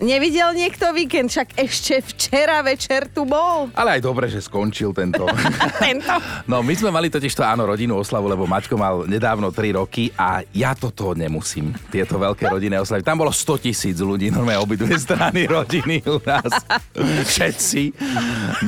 Nevidel 0.00 0.56
niekto 0.56 0.96
víkend, 0.96 1.28
však 1.28 1.60
ešte 1.60 2.00
včera 2.00 2.64
večer 2.64 3.12
tu 3.12 3.28
bol. 3.28 3.68
Ale 3.76 4.00
aj 4.00 4.08
dobre, 4.08 4.32
že 4.32 4.40
skončil 4.40 4.96
tento. 4.96 5.28
tento? 5.84 6.16
No 6.48 6.64
my 6.64 6.72
sme 6.72 6.88
mali 6.88 7.12
totiž 7.12 7.36
to 7.36 7.44
áno 7.44 7.68
rodinnú 7.68 8.00
oslavu, 8.00 8.24
lebo 8.24 8.48
Maťko 8.48 8.80
mal 8.80 9.04
nedávno 9.04 9.52
3 9.52 9.76
roky 9.76 10.08
a 10.16 10.40
ja 10.56 10.72
toto 10.72 11.12
nemusím. 11.12 11.76
Tieto 11.92 12.16
veľké 12.16 12.48
rodinné 12.48 12.80
oslavy. 12.80 13.04
Tam 13.04 13.20
bolo 13.20 13.28
100 13.28 13.60
tisíc 13.60 14.00
ľudí, 14.00 14.32
normálne 14.32 14.64
obidve 14.64 14.96
strany 14.96 15.44
rodiny 15.44 16.00
u 16.08 16.16
nás. 16.24 16.48
Všetci. 17.36 17.92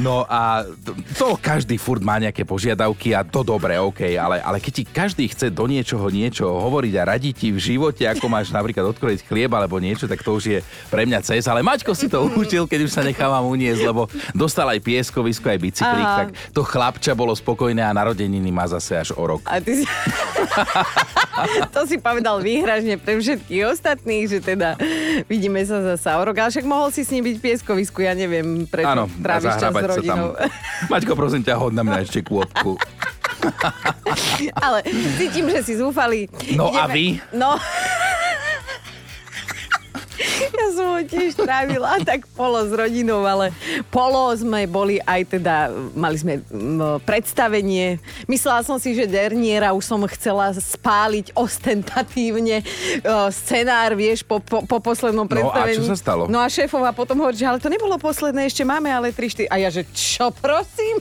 No 0.04 0.28
a 0.28 0.68
to, 0.84 0.92
to 1.16 1.26
každý 1.40 1.80
furt 1.80 2.04
má 2.04 2.20
nejaké 2.20 2.44
požiadavky 2.44 3.16
a 3.16 3.24
to 3.24 3.40
dobre, 3.40 3.80
OK, 3.80 4.04
ale, 4.20 4.36
ale 4.44 4.60
keď 4.60 4.72
ti 4.76 4.84
každý 4.84 5.24
chce 5.32 5.48
do 5.48 5.64
niečoho 5.64 6.12
niečo 6.12 6.44
hovoriť 6.44 6.94
a 7.00 7.08
radiť 7.16 7.34
ti 7.40 7.48
v 7.48 7.56
živote, 7.56 8.04
ako 8.04 8.28
máš 8.28 8.52
napríklad 8.52 8.92
odkrojiť 8.92 9.24
chlieb 9.24 9.48
alebo 9.56 9.80
niečo, 9.80 10.04
tak 10.04 10.20
to 10.20 10.36
už 10.36 10.44
je 10.44 10.60
pre 10.92 11.08
mňa 11.08 11.21
cez, 11.22 11.46
ale 11.46 11.62
Maťko 11.62 11.94
si 11.94 12.10
to 12.10 12.26
učil, 12.42 12.66
keď 12.66 12.80
už 12.84 12.92
sa 12.92 13.02
nechávam 13.06 13.46
uniesť, 13.48 13.82
lebo 13.86 14.10
dostal 14.34 14.66
aj 14.68 14.82
pieskovisko, 14.82 15.46
aj 15.48 15.58
bicyklík, 15.62 16.10
tak 16.18 16.28
to 16.50 16.66
chlapča 16.66 17.14
bolo 17.14 17.32
spokojné 17.32 17.80
a 17.80 17.94
narodeniny 17.94 18.50
má 18.50 18.66
zase 18.66 18.98
až 18.98 19.14
o 19.14 19.22
rok. 19.22 19.40
A 19.46 19.62
ty 19.62 19.82
si... 19.82 19.84
to 21.74 21.86
si 21.86 21.96
povedal 22.02 22.42
výhražne 22.42 22.98
pre 22.98 23.16
všetkých 23.16 23.62
ostatných, 23.70 24.24
že 24.28 24.38
teda 24.42 24.76
vidíme 25.30 25.62
sa 25.62 25.94
zase 25.94 26.10
o 26.12 26.22
rok, 26.26 26.36
ale 26.36 26.50
však 26.50 26.66
mohol 26.66 26.90
si 26.90 27.06
s 27.06 27.10
ním 27.14 27.24
byť 27.24 27.36
pieskovisku, 27.38 28.02
ja 28.02 28.12
neviem, 28.12 28.66
prečo 28.66 28.90
Áno, 28.90 29.06
tráviš 29.08 29.54
čas 29.56 29.72
s 29.72 29.84
rodinou. 29.86 30.34
Maťko, 30.92 31.12
prosím 31.14 31.42
ťa, 31.46 31.54
hod 31.56 31.72
na 31.72 31.86
mňa 31.86 31.98
ešte 32.04 32.20
kôpku. 32.26 32.76
ale 34.54 34.86
cítim, 35.18 35.46
že 35.50 35.60
si 35.66 35.74
zúfali. 35.78 36.30
No 36.54 36.70
Ideme... 36.70 36.82
a 36.82 36.84
vy? 36.86 37.06
No, 37.34 37.50
som 40.72 40.86
ho 40.96 41.00
tiež 41.04 41.36
trávila 41.36 42.00
tak 42.08 42.24
polo 42.32 42.62
s 42.64 42.72
rodinou, 42.72 43.26
ale 43.26 43.52
polo 43.92 44.32
sme 44.32 44.64
boli 44.64 45.02
aj 45.04 45.36
teda, 45.36 45.68
mali 45.92 46.16
sme 46.16 46.34
predstavenie. 47.04 48.00
Myslela 48.30 48.64
som 48.64 48.80
si, 48.80 48.96
že 48.96 49.04
Derniera 49.04 49.76
už 49.76 49.84
som 49.84 50.00
chcela 50.08 50.54
spáliť 50.54 51.36
ostentatívne 51.36 52.64
scenár, 53.34 53.98
vieš, 53.98 54.24
po, 54.24 54.40
po, 54.40 54.64
po 54.64 54.78
poslednom 54.80 55.26
predstavení. 55.26 55.82
No 55.82 55.84
a 55.84 55.88
čo 55.88 55.92
sa 55.92 55.98
stalo? 55.98 56.22
No 56.30 56.38
a 56.40 56.46
šéfova 56.46 56.94
potom 56.94 57.20
hovorí, 57.20 57.36
že 57.36 57.48
ale 57.48 57.60
to 57.60 57.68
nebolo 57.68 57.98
posledné, 58.00 58.48
ešte 58.48 58.64
máme 58.64 58.88
ale 58.88 59.10
3 59.12 59.48
4. 59.48 59.48
A 59.48 59.56
ja, 59.58 59.70
že 59.72 59.88
čo, 59.96 60.28
prosím? 60.30 61.00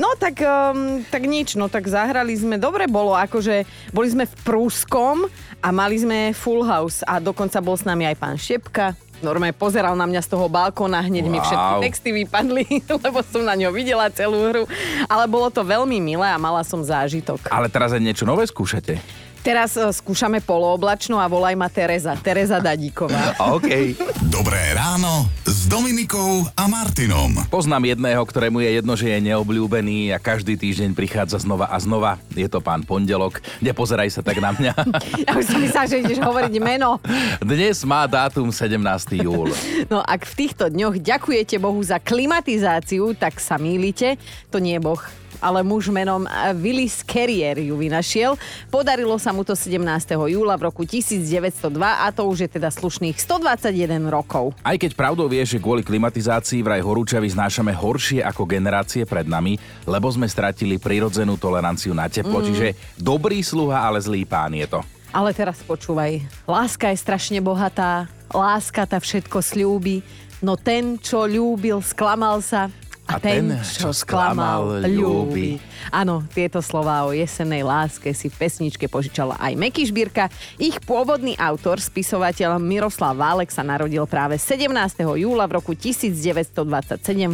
No 0.00 0.16
tak, 0.16 0.40
um, 0.40 1.04
tak 1.12 1.22
nič, 1.28 1.54
no 1.60 1.68
tak 1.68 1.84
zahrali 1.86 2.32
sme, 2.32 2.56
dobre 2.56 2.88
bolo, 2.88 3.12
akože 3.12 3.68
boli 3.92 4.08
sme 4.08 4.24
v 4.24 4.34
Prúskom 4.42 5.28
a 5.60 5.68
mali 5.70 6.00
sme 6.00 6.32
Full 6.32 6.64
House 6.64 7.04
a 7.04 7.20
dokonca 7.20 7.60
bol 7.60 7.76
s 7.76 7.84
nami 7.84 8.08
aj 8.08 8.16
pán 8.16 8.36
Štepka. 8.40 8.96
Normálne 9.20 9.52
pozeral 9.52 9.92
na 9.92 10.08
mňa 10.08 10.24
z 10.24 10.28
toho 10.32 10.48
balkóna, 10.48 11.04
hneď 11.04 11.28
wow. 11.28 11.32
mi 11.32 11.38
všetky 11.44 11.74
texty 11.84 12.10
vypadli, 12.24 12.64
lebo 13.04 13.20
som 13.20 13.44
na 13.44 13.52
ňo 13.52 13.68
videla 13.68 14.08
celú 14.08 14.48
hru. 14.48 14.64
Ale 15.04 15.28
bolo 15.28 15.52
to 15.52 15.60
veľmi 15.60 16.00
milé 16.00 16.24
a 16.24 16.40
mala 16.40 16.64
som 16.64 16.80
zážitok. 16.80 17.52
Ale 17.52 17.68
teraz 17.68 17.92
aj 17.92 18.00
niečo 18.00 18.24
nové 18.24 18.48
skúšate? 18.48 18.96
Teraz 19.40 19.72
uh, 19.80 19.88
skúšame 19.88 20.44
polooblačnú 20.44 21.16
a 21.16 21.24
volaj 21.24 21.56
ma 21.56 21.72
Tereza. 21.72 22.12
Tereza 22.20 22.60
Dadíková. 22.60 23.32
OK. 23.56 23.96
Dobré 24.28 24.76
ráno 24.76 25.24
s 25.48 25.64
Dominikou 25.64 26.44
a 26.52 26.68
Martinom. 26.68 27.32
Poznám 27.48 27.96
jedného, 27.96 28.20
ktorému 28.20 28.60
je 28.60 28.70
jedno, 28.76 28.92
že 29.00 29.08
je 29.16 29.18
neobľúbený 29.32 30.12
a 30.12 30.20
každý 30.20 30.60
týždeň 30.60 30.92
prichádza 30.92 31.40
znova 31.40 31.72
a 31.72 31.80
znova. 31.80 32.20
Je 32.36 32.44
to 32.52 32.60
pán 32.60 32.84
Pondelok. 32.84 33.40
Nepozeraj 33.64 34.12
sa 34.12 34.20
tak 34.20 34.44
na 34.44 34.52
mňa. 34.52 34.72
ja 35.24 35.32
už 35.32 35.48
som 35.48 35.60
myslela, 35.64 35.88
že 35.88 36.04
ideš 36.04 36.20
hovoriť 36.20 36.54
meno. 36.60 37.00
Dnes 37.40 37.80
má 37.88 38.04
dátum 38.04 38.52
17. 38.52 38.76
júl. 39.24 39.48
No 39.88 40.04
ak 40.04 40.28
v 40.28 40.34
týchto 40.36 40.68
dňoch 40.68 41.00
ďakujete 41.00 41.56
Bohu 41.56 41.80
za 41.80 41.96
klimatizáciu, 41.96 43.16
tak 43.16 43.40
sa 43.40 43.56
mýlite. 43.56 44.20
To 44.52 44.60
nie 44.60 44.76
je 44.76 44.84
Boh 44.84 45.00
ale 45.40 45.64
muž 45.64 45.88
menom 45.88 46.28
Willis 46.60 47.02
Carrier 47.02 47.58
ju 47.58 47.74
vynašiel. 47.74 48.36
Podarilo 48.68 49.16
sa 49.16 49.32
mu 49.32 49.42
to 49.42 49.56
17. 49.56 49.80
júla 50.14 50.54
v 50.54 50.62
roku 50.68 50.84
1902 50.86 51.72
a 51.80 52.06
to 52.14 52.28
už 52.28 52.46
je 52.46 52.48
teda 52.60 52.68
slušných 52.70 53.16
121 53.16 54.06
rokov. 54.12 54.52
Aj 54.60 54.76
keď 54.76 54.94
pravdou 54.94 55.26
vie, 55.26 55.42
že 55.42 55.58
kvôli 55.58 55.80
klimatizácii 55.82 56.60
vraj 56.60 56.84
horúčavy 56.84 57.26
znášame 57.32 57.72
horšie 57.72 58.20
ako 58.22 58.46
generácie 58.46 59.08
pred 59.08 59.24
nami, 59.26 59.56
lebo 59.88 60.06
sme 60.12 60.28
stratili 60.28 60.76
prirodzenú 60.76 61.40
toleranciu 61.40 61.96
na 61.96 62.06
teplo, 62.06 62.38
mm. 62.38 62.46
čiže 62.46 62.66
dobrý 63.00 63.40
sluha, 63.40 63.82
ale 63.82 63.98
zlý 63.98 64.28
pán 64.28 64.52
je 64.52 64.68
to. 64.68 64.80
Ale 65.10 65.34
teraz 65.34 65.58
počúvaj, 65.66 66.22
láska 66.46 66.94
je 66.94 67.02
strašne 67.02 67.42
bohatá, 67.42 68.06
láska 68.30 68.86
tá 68.86 69.02
všetko 69.02 69.42
slúbi, 69.42 70.06
no 70.38 70.54
ten, 70.54 70.94
čo 71.02 71.26
ľúbil, 71.26 71.82
sklamal 71.82 72.38
sa, 72.38 72.70
a, 73.10 73.18
ten, 73.18 73.58
čo 73.64 73.90
sklamal, 73.90 74.86
ľúbi. 74.86 75.58
Áno, 75.90 76.22
tieto 76.30 76.62
slová 76.62 77.02
o 77.02 77.10
jesennej 77.10 77.66
láske 77.66 78.14
si 78.14 78.30
v 78.30 78.36
pesničke 78.36 78.86
požičala 78.86 79.34
aj 79.40 79.52
Meky 79.58 79.82
Žbírka. 79.88 80.30
Ich 80.60 80.78
pôvodný 80.84 81.34
autor, 81.40 81.82
spisovateľ 81.82 82.62
Miroslav 82.62 83.18
Válek 83.18 83.50
sa 83.50 83.66
narodil 83.66 84.04
práve 84.06 84.38
17. 84.38 84.70
júla 85.02 85.50
v 85.50 85.52
roku 85.58 85.72
1927 85.74 86.54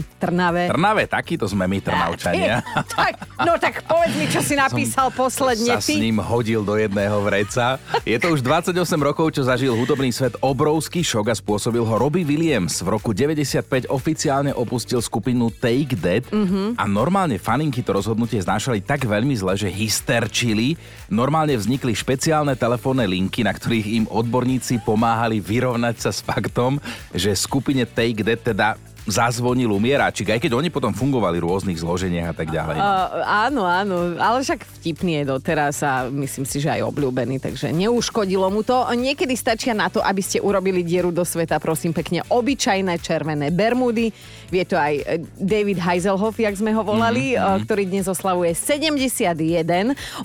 v 0.01 0.13
Trnave. 0.17 0.73
Trnave, 0.73 1.05
takýto 1.05 1.45
sme 1.45 1.69
my 1.69 1.79
Trnavčania. 1.85 2.65
tak, 2.97 3.27
no 3.45 3.61
tak 3.61 3.85
povedz 3.85 4.15
mi, 4.17 4.27
čo 4.31 4.41
si 4.41 4.57
napísal 4.57 5.13
Som 5.13 5.29
posledne 5.29 5.77
sa 5.77 5.83
ty. 5.83 5.99
s 5.99 6.01
ním 6.01 6.23
hodil 6.23 6.65
do 6.65 6.81
jedného 6.81 7.21
vreca. 7.21 7.77
Je 8.09 8.17
to 8.17 8.33
už 8.33 8.41
28 8.41 8.73
rokov, 9.03 9.37
čo 9.37 9.43
zažil 9.45 9.75
hudobný 9.77 10.09
svet 10.15 10.39
obrovský 10.41 11.05
šok 11.05 11.29
a 11.29 11.35
spôsobil 11.37 11.83
ho 11.85 11.95
Robbie 11.99 12.25
Williams. 12.25 12.81
V 12.81 12.89
roku 12.89 13.13
95 13.13 13.91
oficiálne 13.93 14.55
opustil 14.57 15.03
skupinu 15.03 15.53
Take 15.67 15.99
That 15.99 16.31
mm-hmm. 16.31 16.79
a 16.79 16.87
normálne 16.87 17.43
faninky 17.43 17.83
to 17.83 17.91
rozhodnutie 17.91 18.39
znášali 18.39 18.87
tak 18.87 19.03
veľmi 19.03 19.35
zle, 19.35 19.59
že 19.59 19.67
hysterčili. 19.67 20.79
Normálne 21.11 21.59
vznikli 21.59 21.91
špeciálne 21.91 22.55
telefónne 22.55 23.03
linky, 23.03 23.43
na 23.43 23.51
ktorých 23.51 23.89
im 23.99 24.07
odborníci 24.07 24.79
pomáhali 24.87 25.43
vyrovnať 25.43 25.97
sa 25.99 26.11
s 26.15 26.23
faktom, 26.23 26.79
že 27.11 27.35
skupine 27.35 27.83
Take 27.83 28.23
That 28.23 28.47
teda 28.47 28.79
zazvonil 29.07 29.71
umieráčik, 29.71 30.35
aj 30.35 30.43
keď 30.43 30.53
oni 30.59 30.69
potom 30.69 30.91
fungovali 30.91 31.39
v 31.39 31.47
rôznych 31.47 31.79
zloženiach 31.79 32.35
a 32.35 32.37
tak 32.37 32.51
ďalej. 32.51 32.77
Uh, 32.77 33.23
áno, 33.23 33.63
áno, 33.63 34.19
ale 34.19 34.43
však 34.43 34.67
vtipný 34.83 35.23
je 35.23 35.25
doteraz 35.31 35.81
a 35.87 36.11
myslím 36.11 36.43
si, 36.43 36.59
že 36.59 36.75
aj 36.75 36.91
obľúbený, 36.91 37.39
takže 37.39 37.71
neuškodilo 37.71 38.51
mu 38.51 38.67
to. 38.67 38.83
Niekedy 38.91 39.39
stačia 39.39 39.73
na 39.79 39.87
to, 39.87 40.03
aby 40.03 40.19
ste 40.19 40.43
urobili 40.43 40.83
dieru 40.83 41.15
do 41.15 41.23
sveta, 41.23 41.63
prosím 41.63 41.95
pekne, 41.95 42.27
obyčajné 42.27 42.99
červené 42.99 43.55
bermudy. 43.55 44.11
Vie 44.51 44.65
to 44.67 44.75
aj 44.75 44.95
eh, 45.07 45.23
David 45.39 45.79
Heiselhoff, 45.79 46.35
jak 46.35 46.59
sme 46.59 46.75
ho 46.75 46.83
volali, 46.83 47.39
mm-hmm. 47.39 47.63
ktorý 47.63 47.87
dnes 47.87 48.11
oslavuje 48.11 48.59
71. 48.59 49.39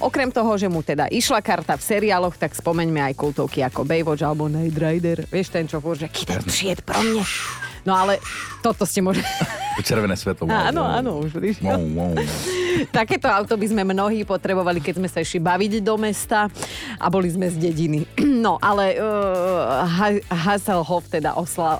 Okrem 0.02 0.30
toho, 0.34 0.58
že 0.58 0.66
mu 0.66 0.82
teda 0.82 1.06
išla 1.14 1.46
karta 1.46 1.78
v 1.78 1.86
seriáloch, 1.86 2.34
tak 2.34 2.58
spomeňme 2.58 3.14
aj 3.14 3.14
kultovky 3.14 3.62
ako 3.62 3.86
Baywatch 3.86 4.26
alebo 4.26 4.50
Night 4.50 4.74
Rider. 4.74 5.30
Vieš 5.30 5.54
ten, 5.54 5.70
čo 5.70 5.78
že 5.94 6.10
Keep 6.10 6.50
it 6.66 6.82
pro 6.82 6.98
mne. 6.98 7.22
No 7.86 7.98
ale 7.98 8.22
toto 8.62 8.86
ste 8.86 9.02
možno... 9.02 9.26
Červené 9.88 10.14
svetlo. 10.14 10.46
Áno, 10.46 10.86
áno, 10.86 11.26
už 11.26 11.42
wow, 11.66 11.82
wow. 11.82 12.14
Takéto 12.98 13.26
auto 13.26 13.58
by 13.58 13.66
sme 13.66 13.82
mnohí 13.82 14.22
potrebovali, 14.28 14.78
keď 14.78 14.94
sme 15.02 15.10
sa 15.10 15.26
išli 15.26 15.42
baviť 15.42 15.82
do 15.82 15.96
mesta 15.98 16.52
a 17.02 17.06
boli 17.10 17.34
sme 17.34 17.50
z 17.50 17.58
dediny. 17.58 18.06
No, 18.42 18.58
ale 18.58 18.98
uh, 18.98 19.86
Hasselhoff 20.34 21.06
teda 21.14 21.38
osla, 21.38 21.78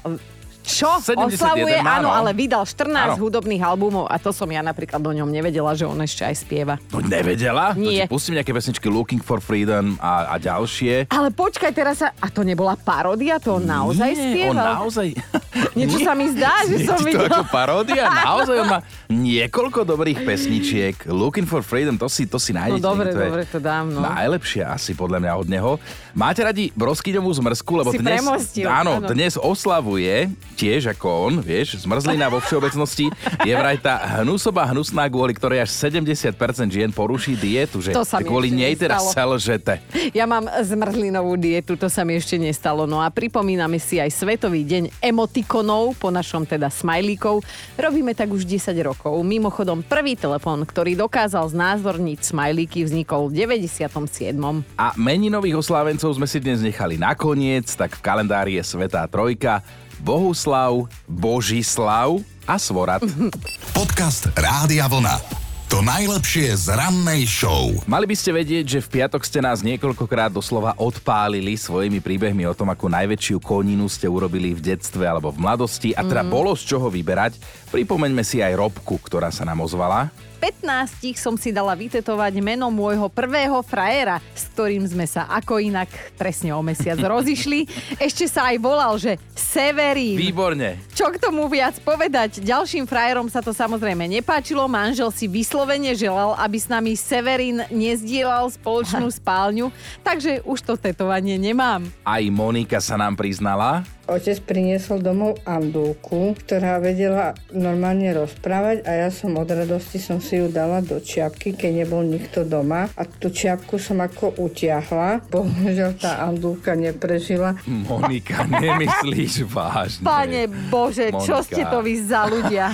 čo? 0.72 0.90
71, 1.04 1.36
Oslavuje, 1.36 1.76
áno, 1.78 2.10
ale 2.10 2.32
vydal 2.32 2.64
14 2.64 2.88
áno. 2.88 3.14
hudobných 3.20 3.60
albumov 3.60 4.08
a 4.08 4.16
to 4.16 4.32
som 4.32 4.48
ja 4.48 4.64
napríklad 4.64 5.04
o 5.04 5.12
ňom 5.12 5.28
nevedela, 5.28 5.76
že 5.76 5.84
on 5.84 6.00
ešte 6.00 6.24
aj 6.24 6.36
spieva. 6.40 6.76
No 6.90 7.04
nevedela? 7.04 7.76
Nie. 7.76 8.08
To 8.08 8.16
pustím 8.16 8.40
nejaké 8.40 8.52
pesničky 8.52 8.88
Looking 8.88 9.20
for 9.20 9.44
Freedom 9.44 10.00
a, 10.00 10.32
a 10.32 10.36
ďalšie. 10.40 11.12
Ale 11.12 11.30
počkaj, 11.30 11.72
teraz 11.72 12.00
sa... 12.00 12.16
A 12.18 12.32
to 12.32 12.42
nebola 12.42 12.74
paródia? 12.74 13.38
To 13.44 13.60
on 13.60 13.68
naozaj 13.68 14.10
Nie, 14.16 14.24
spieval? 14.32 14.56
on 14.56 14.88
naozaj... 14.88 15.08
Niečo 15.78 16.00
Nie. 16.00 16.06
sa 16.08 16.14
mi 16.16 16.26
zdá, 16.32 16.54
že 16.64 16.76
Nie, 16.80 16.88
som 16.88 17.00
videla. 17.04 17.28
to 17.28 17.44
ako 17.44 17.52
paródia? 17.52 18.04
Naozaj 18.32 18.56
on 18.56 18.70
má 18.72 18.80
niekoľko 19.12 19.84
dobrých 19.84 20.24
pesničiek. 20.24 20.96
Looking 21.08 21.44
for 21.44 21.60
Freedom, 21.60 22.00
to 22.00 22.08
si, 22.08 22.24
to 22.24 22.40
si 22.40 22.56
nájdete. 22.56 22.80
No 22.80 22.96
dobre, 22.96 23.12
dobre, 23.12 23.44
to 23.48 23.60
dám. 23.60 23.92
No. 23.92 24.00
Najlepšia 24.00 24.72
asi 24.72 24.96
podľa 24.96 25.20
mňa 25.20 25.32
od 25.36 25.48
neho. 25.52 25.72
Máte 26.12 26.44
radi 26.44 26.76
broskyňovú 26.76 27.32
zmrzku, 27.40 27.72
lebo 27.80 27.92
si 27.96 28.00
dnes... 28.04 28.20
Premostil, 28.20 28.68
áno, 28.68 29.00
áno, 29.00 29.08
dnes 29.08 29.40
oslavuje 29.40 30.28
tiež 30.60 30.92
ako 30.92 31.08
on, 31.08 31.34
vieš, 31.40 31.82
zmrzlina 31.82 32.28
vo 32.28 32.44
všeobecnosti 32.44 33.10
je 33.48 33.54
vraj 33.56 33.80
tá 33.80 34.22
hnusoba 34.22 34.68
hnusná, 34.70 35.08
kvôli 35.08 35.34
ktorej 35.34 35.64
až 35.64 35.72
70% 35.72 36.36
žien 36.70 36.92
poruší 36.92 37.40
dietu, 37.40 37.80
že 37.80 37.96
To 37.96 38.04
sa 38.04 38.20
kvôli 38.20 38.52
nej 38.52 38.76
teraz 38.76 39.10
selžete. 39.16 39.80
Ja 40.12 40.28
mám 40.28 40.46
zmrzlinovú 40.46 41.40
dietu, 41.40 41.80
to 41.80 41.88
sa 41.88 42.04
mi 42.04 42.20
ešte 42.20 42.36
nestalo. 42.36 42.84
No 42.84 43.00
a 43.00 43.08
pripomíname 43.10 43.80
si 43.80 43.98
aj 43.98 44.12
Svetový 44.12 44.68
deň 44.68 45.02
emotikonov, 45.02 45.96
po 45.98 46.12
našom 46.12 46.44
teda 46.44 46.68
smajlíkov. 46.68 47.42
Robíme 47.80 48.12
tak 48.12 48.30
už 48.30 48.44
10 48.44 48.76
rokov. 48.84 49.16
Mimochodom, 49.24 49.82
prvý 49.82 50.20
telefón, 50.20 50.68
ktorý 50.68 51.00
dokázal 51.00 51.48
znázorniť 51.50 52.20
smajlíky, 52.22 52.84
vznikol 52.84 53.32
v 53.32 53.48
97. 53.48 54.38
A 54.78 54.88
meninových 55.00 55.58
oslávencov 55.62 56.01
sme 56.10 56.26
si 56.26 56.42
dnes 56.42 56.66
nechali 56.66 56.98
nakoniec, 56.98 57.70
tak 57.78 57.94
v 57.94 58.02
kalendári 58.02 58.58
je 58.58 58.66
Svetá 58.66 59.06
Trojka, 59.06 59.62
Bohuslav, 60.02 60.90
Božislav 61.06 62.18
a 62.50 62.58
Svorat. 62.58 63.06
Podcast 63.78 64.34
Rádia 64.34 64.90
Vlna. 64.90 65.22
To 65.70 65.80
najlepšie 65.86 66.58
z 66.58 66.74
rannej 66.74 67.30
show. 67.30 67.70
Mali 67.86 68.10
by 68.10 68.16
ste 68.18 68.34
vedieť, 68.34 68.66
že 68.66 68.80
v 68.84 68.92
piatok 68.98 69.22
ste 69.24 69.40
nás 69.40 69.62
niekoľkokrát 69.64 70.34
doslova 70.34 70.76
odpálili 70.76 71.56
svojimi 71.56 72.02
príbehmi 72.02 72.44
o 72.50 72.58
tom, 72.58 72.74
akú 72.74 72.90
najväčšiu 72.90 73.38
koninu 73.40 73.86
ste 73.88 74.10
urobili 74.10 74.58
v 74.58 74.74
detstve 74.74 75.06
alebo 75.06 75.32
v 75.32 75.40
mladosti 75.40 75.94
a 75.94 76.02
teda 76.02 76.26
bolo 76.28 76.58
z 76.58 76.66
čoho 76.66 76.90
vyberať. 76.90 77.40
Pripomeňme 77.72 78.26
si 78.26 78.42
aj 78.42 78.58
Robku, 78.58 79.00
ktorá 79.00 79.32
sa 79.32 79.48
nám 79.48 79.64
ozvala. 79.64 80.12
15 80.42 81.22
som 81.22 81.38
si 81.38 81.54
dala 81.54 81.78
vytetovať 81.78 82.34
meno 82.42 82.74
môjho 82.74 83.06
prvého 83.14 83.62
frajera, 83.62 84.18
s 84.34 84.50
ktorým 84.50 84.82
sme 84.90 85.06
sa 85.06 85.30
ako 85.30 85.62
inak 85.62 85.86
presne 86.18 86.50
o 86.50 86.66
mesiac 86.66 86.98
rozišli. 87.14 87.70
Ešte 88.02 88.26
sa 88.26 88.50
aj 88.50 88.58
volal, 88.58 88.98
že 88.98 89.22
Severín. 89.38 90.18
Výborne. 90.18 90.82
Čo 90.98 91.14
k 91.14 91.22
tomu 91.22 91.46
viac 91.46 91.78
povedať? 91.86 92.42
Ďalším 92.42 92.90
frajerom 92.90 93.30
sa 93.30 93.46
to 93.46 93.54
samozrejme 93.54 94.10
nepáčilo. 94.10 94.66
Manžel 94.66 95.14
si 95.14 95.30
vyslovene 95.30 95.94
želal, 95.94 96.34
aby 96.42 96.58
s 96.58 96.66
nami 96.66 96.98
Severin 96.98 97.62
nezdielal 97.70 98.50
spoločnú 98.50 99.14
spálňu, 99.22 99.70
takže 100.02 100.42
už 100.42 100.66
to 100.66 100.74
tetovanie 100.74 101.38
nemám. 101.38 101.86
Aj 102.02 102.24
Monika 102.34 102.82
sa 102.82 102.98
nám 102.98 103.14
priznala. 103.14 103.86
Otec 104.10 104.42
priniesol 104.44 104.98
domov 104.98 105.38
andulku, 105.46 106.34
ktorá 106.42 106.82
vedela 106.82 107.38
normálne 107.54 108.10
rozprávať 108.18 108.82
a 108.84 109.08
ja 109.08 109.10
som 109.14 109.38
od 109.38 109.46
radosti 109.46 110.02
som 110.02 110.18
si 110.18 110.42
ju 110.42 110.50
dala 110.50 110.82
do 110.82 110.98
čiapky, 110.98 111.54
keď 111.54 111.86
nebol 111.86 112.02
nikto 112.02 112.42
doma 112.42 112.90
a 112.98 113.02
tú 113.06 113.30
čiapku 113.30 113.78
som 113.78 114.02
ako 114.02 114.42
utiahla. 114.42 115.22
Bohužiaľ 115.30 115.92
tá 116.02 116.26
andulka 116.26 116.74
neprežila. 116.74 117.54
Monika, 117.70 118.42
nemyslíš 118.64 119.46
vážne? 119.46 120.02
Pane 120.02 120.50
Bože, 120.74 121.14
čo 121.22 121.40
Monika. 121.40 121.48
ste 121.48 121.62
to 121.70 121.80
vy 121.86 121.94
za 122.02 122.26
ľudia? 122.26 122.74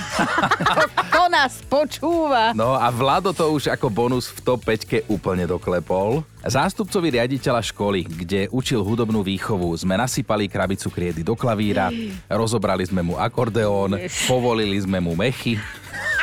Kto 1.11 1.21
nás 1.27 1.59
počúva? 1.67 2.55
No 2.55 2.79
a 2.79 2.87
Vlado 2.87 3.35
to 3.35 3.51
už 3.51 3.67
ako 3.67 3.91
bonus 3.91 4.31
v 4.31 4.39
top 4.47 4.63
5 4.63 5.11
úplne 5.11 5.43
doklepol. 5.43 6.23
Zástupcovi 6.47 7.19
riaditeľa 7.19 7.59
školy, 7.59 8.07
kde 8.07 8.47
učil 8.55 8.79
hudobnú 8.79 9.19
výchovu, 9.19 9.67
sme 9.75 9.99
nasypali 9.99 10.47
krabicu 10.47 10.87
kriedy 10.87 11.19
do 11.19 11.35
klavíra, 11.35 11.91
rozobrali 12.31 12.87
sme 12.87 13.03
mu 13.03 13.19
akordeón, 13.19 13.99
povolili 14.31 14.79
sme 14.79 15.03
mu 15.03 15.11
mechy, 15.11 15.59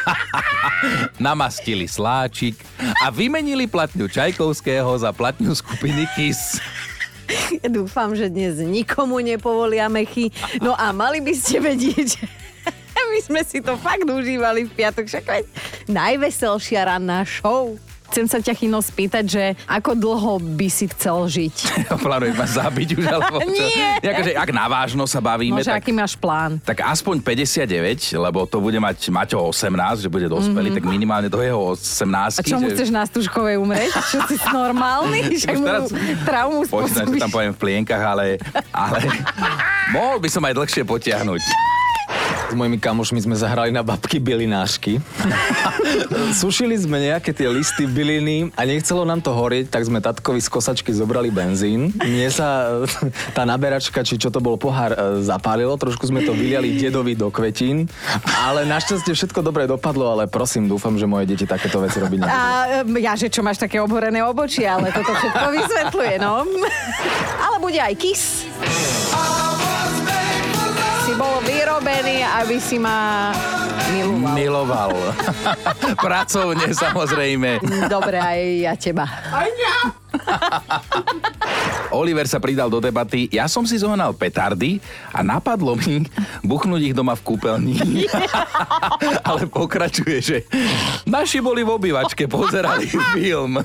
namastili 1.20 1.84
sláčik 1.84 2.56
a 3.04 3.12
vymenili 3.12 3.68
platňu 3.68 4.08
Čajkovského 4.08 4.96
za 4.96 5.12
platňu 5.12 5.52
skupiny 5.52 6.08
Kiss. 6.16 6.56
Dúfam, 7.76 8.12
že 8.16 8.28
dnes 8.28 8.60
nikomu 8.60 9.20
nepovolia 9.20 9.88
mechy. 9.88 10.32
No 10.60 10.76
a 10.76 10.92
mali 10.92 11.20
by 11.20 11.34
ste 11.36 11.60
vedieť, 11.60 12.06
že 12.16 12.24
my 13.12 13.18
sme 13.20 13.40
si 13.44 13.60
to 13.60 13.76
fakt 13.76 14.08
užívali 14.08 14.68
v 14.68 14.72
piatok. 14.72 15.04
Však 15.04 15.24
najveselšia 15.88 16.88
ranná 16.88 17.24
show. 17.24 17.76
Chcem 18.14 18.30
sa 18.30 18.38
ťa, 18.38 18.54
Chino, 18.54 18.78
spýtať, 18.78 19.24
že 19.26 19.44
ako 19.66 19.98
dlho 19.98 20.38
by 20.38 20.70
si 20.70 20.86
chcel 20.86 21.26
žiť? 21.26 21.82
Plánuješ 22.06 22.38
ma 22.38 22.46
zabiť 22.46 22.88
už, 22.94 23.04
alebo 23.10 23.42
čo? 23.50 23.50
Nie. 23.50 23.98
Akože, 23.98 24.38
ak 24.38 24.50
na 24.54 24.70
vážno 24.70 25.02
sa 25.10 25.18
bavíme, 25.18 25.58
Môže, 25.58 25.66
tak 25.66 25.82
aký 25.82 25.90
máš 25.90 26.14
plán? 26.14 26.62
Tak 26.62 26.86
aspoň 26.86 27.18
59, 27.26 28.14
lebo 28.14 28.46
to 28.46 28.62
bude 28.62 28.78
mať 28.78 29.10
Maťo 29.10 29.50
18, 29.50 30.06
že 30.06 30.06
bude 30.06 30.30
dospelý, 30.30 30.70
mm-hmm. 30.70 30.78
tak 30.78 30.84
minimálne 30.86 31.26
do 31.26 31.42
jeho 31.42 31.74
18. 31.74 32.06
Mhm. 32.06 32.38
A 32.38 32.42
čo 32.46 32.56
mu 32.62 32.70
že... 32.70 32.74
chceš 32.78 32.90
na 32.94 33.02
stužkovej 33.02 33.58
umrieť? 33.58 33.90
Čo 34.14 34.22
si 34.30 34.38
normálny? 34.46 35.34
Však 35.34 35.56
mu 35.58 35.66
teraz- 35.66 35.90
traumu 36.22 36.62
spôsobíš. 36.70 37.18
tam 37.18 37.34
poviem 37.34 37.50
v 37.50 37.58
plienkach, 37.58 38.14
ale, 38.14 38.38
ale 38.70 39.10
mohol 39.90 40.22
by 40.22 40.30
som 40.30 40.46
aj 40.46 40.54
dlhšie 40.54 40.86
potiahnuť. 40.86 41.42
Mojimi 42.54 42.78
kamošmi 42.78 43.20
sme 43.22 43.36
zahrali 43.38 43.74
na 43.74 43.82
babky 43.82 44.22
bylinášky. 44.22 45.02
Sušili 46.40 46.78
sme 46.78 47.02
nejaké 47.02 47.34
tie 47.34 47.50
listy 47.50 47.86
byliny 47.86 48.54
a 48.54 48.62
nechcelo 48.66 49.02
nám 49.02 49.22
to 49.22 49.34
horieť, 49.34 49.70
tak 49.70 49.86
sme 49.86 49.98
tatkovi 49.98 50.38
z 50.42 50.48
kosačky 50.50 50.90
zobrali 50.94 51.34
benzín. 51.34 51.90
Mne 51.98 52.28
sa 52.30 52.80
tá 53.36 53.42
naberačka, 53.46 54.02
či 54.06 54.18
čo 54.18 54.30
to 54.30 54.38
bol 54.38 54.54
pohár, 54.58 54.94
e, 54.94 55.22
zapálilo. 55.22 55.74
Trošku 55.74 56.06
sme 56.10 56.22
to 56.22 56.34
vyliali 56.34 56.78
dedovi 56.78 57.18
do 57.18 57.30
kvetín. 57.30 57.90
Ale 58.24 58.66
našťastie 58.66 59.14
všetko 59.14 59.42
dobre 59.42 59.66
dopadlo, 59.66 60.14
ale 60.14 60.30
prosím, 60.30 60.70
dúfam, 60.70 60.94
že 60.94 61.06
moje 61.10 61.30
deti 61.30 61.44
takéto 61.46 61.82
veci 61.82 61.98
robiť 61.98 62.18
nebudú. 62.22 62.38
A 62.38 62.82
em, 62.82 63.02
ja, 63.02 63.12
že 63.18 63.26
čo 63.30 63.42
máš 63.42 63.58
také 63.58 63.82
oborené 63.82 64.22
obočie, 64.22 64.66
ale 64.66 64.94
toto 64.94 65.10
všetko 65.12 65.46
vysvetľuje, 65.50 66.14
no. 66.22 66.46
Ale 67.44 67.56
bude 67.60 67.80
aj 67.80 67.94
kiss. 67.98 68.46
Vyrobený, 71.94 72.26
aby 72.26 72.56
si 72.58 72.76
ma 72.78 73.30
miloval. 73.94 74.34
Miloval. 74.34 74.90
Pracovne 76.06 76.74
samozrejme. 76.74 77.62
Dobre, 77.86 78.18
aj 78.18 78.40
ja 78.58 78.74
teba. 78.74 79.06
Oliver 81.94 82.26
sa 82.26 82.36
pridal 82.36 82.66
do 82.66 82.78
debaty. 82.78 83.30
Ja 83.30 83.46
som 83.46 83.62
si 83.62 83.76
zohnal 83.76 84.10
petardy 84.12 84.82
a 85.08 85.22
napadlo 85.22 85.74
mi 85.76 86.02
buchnúť 86.42 86.82
ich 86.82 86.92
doma 86.92 87.14
v 87.14 87.22
kúpeľni. 87.24 87.76
Ale 89.28 89.46
pokračuje, 89.46 90.18
že 90.18 90.36
naši 91.04 91.38
boli 91.38 91.62
v 91.62 91.70
obývačke, 91.72 92.26
pozerali 92.26 92.88
film. 93.14 93.62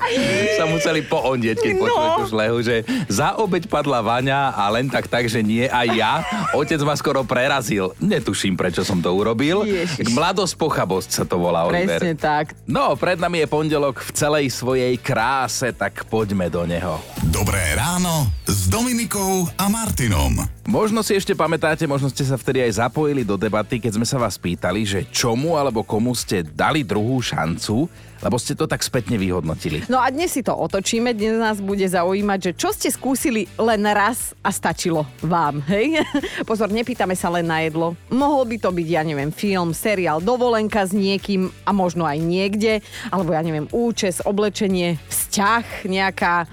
Sa 0.54 0.64
museli 0.64 1.02
poondieť, 1.02 1.58
keď 1.58 1.72
No. 1.72 1.82
počuli 1.82 2.08
tú 2.14 2.24
šlehu, 2.28 2.58
že 2.60 2.76
za 3.06 3.34
obeď 3.34 3.66
padla 3.66 3.98
Vaňa 4.00 4.52
a 4.52 4.68
len 4.70 4.86
tak 4.86 5.08
tak, 5.08 5.26
že 5.26 5.40
nie 5.40 5.64
aj 5.64 5.88
ja. 5.90 6.12
Otec 6.52 6.78
ma 6.80 6.92
skoro 6.92 7.24
prerazil. 7.24 7.96
Netuším, 7.98 8.54
prečo 8.54 8.82
som 8.82 9.00
to 9.00 9.10
urobil. 9.10 9.64
Ježiš. 9.64 10.12
Mladosť 10.12 10.54
pochabosť 10.54 11.10
sa 11.10 11.24
to 11.24 11.40
volá, 11.40 11.64
Oliver. 11.64 11.96
Presne 11.96 12.14
tak. 12.14 12.52
No, 12.64 12.94
pred 12.94 13.16
nami 13.16 13.40
je 13.40 13.48
pondelok 13.48 13.96
v 13.98 14.10
celej 14.12 14.46
svojej 14.50 14.94
kráse, 14.94 15.72
tak 15.72 16.04
poďme 16.06 16.46
do 16.46 16.62
neho. 16.62 17.00
Dobré 17.24 17.72
ráno 17.72 18.19
s 18.48 18.66
Dominikou 18.66 19.46
a 19.54 19.68
Martinom. 19.68 20.42
Možno 20.66 21.02
si 21.02 21.18
ešte 21.18 21.34
pamätáte, 21.34 21.84
možno 21.84 22.08
ste 22.08 22.22
sa 22.22 22.38
vtedy 22.38 22.62
aj 22.62 22.82
zapojili 22.82 23.26
do 23.26 23.34
debaty, 23.34 23.82
keď 23.82 23.98
sme 23.98 24.06
sa 24.06 24.18
vás 24.18 24.38
pýtali, 24.38 24.86
že 24.86 25.00
čomu 25.10 25.58
alebo 25.58 25.82
komu 25.82 26.14
ste 26.14 26.46
dali 26.46 26.86
druhú 26.86 27.18
šancu, 27.18 27.90
lebo 28.20 28.36
ste 28.36 28.52
to 28.52 28.68
tak 28.68 28.84
spätne 28.84 29.16
vyhodnotili. 29.16 29.88
No 29.88 29.98
a 29.98 30.12
dnes 30.12 30.36
si 30.36 30.44
to 30.44 30.52
otočíme, 30.52 31.16
dnes 31.16 31.40
nás 31.40 31.58
bude 31.58 31.84
zaujímať, 31.88 32.38
že 32.38 32.52
čo 32.56 32.70
ste 32.70 32.92
skúsili 32.92 33.48
len 33.56 33.82
raz 33.88 34.36
a 34.44 34.52
stačilo 34.52 35.08
vám, 35.24 35.64
hej? 35.66 36.04
Pozor, 36.48 36.68
nepýtame 36.68 37.16
sa 37.16 37.32
len 37.32 37.48
na 37.48 37.64
jedlo. 37.64 37.96
Mohol 38.12 38.54
by 38.54 38.56
to 38.60 38.70
byť, 38.70 38.88
ja 38.88 39.02
neviem, 39.02 39.32
film, 39.32 39.72
seriál, 39.72 40.20
dovolenka 40.20 40.84
s 40.84 40.92
niekým 40.92 41.48
a 41.64 41.72
možno 41.72 42.04
aj 42.04 42.20
niekde, 42.20 42.84
alebo 43.08 43.32
ja 43.32 43.40
neviem, 43.40 43.66
účes, 43.72 44.20
oblečenie, 44.22 45.00
vzťah, 45.08 45.88
nejaká 45.88 46.44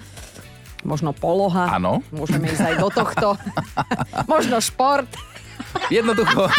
možno 0.88 1.12
poloha. 1.12 1.76
Áno. 1.76 2.00
Môžeme 2.16 2.48
ísť 2.48 2.74
aj 2.74 2.76
do 2.80 2.90
tohto. 2.90 3.28
možno 4.32 4.64
šport. 4.64 5.12
Jednoducho, 5.88 6.52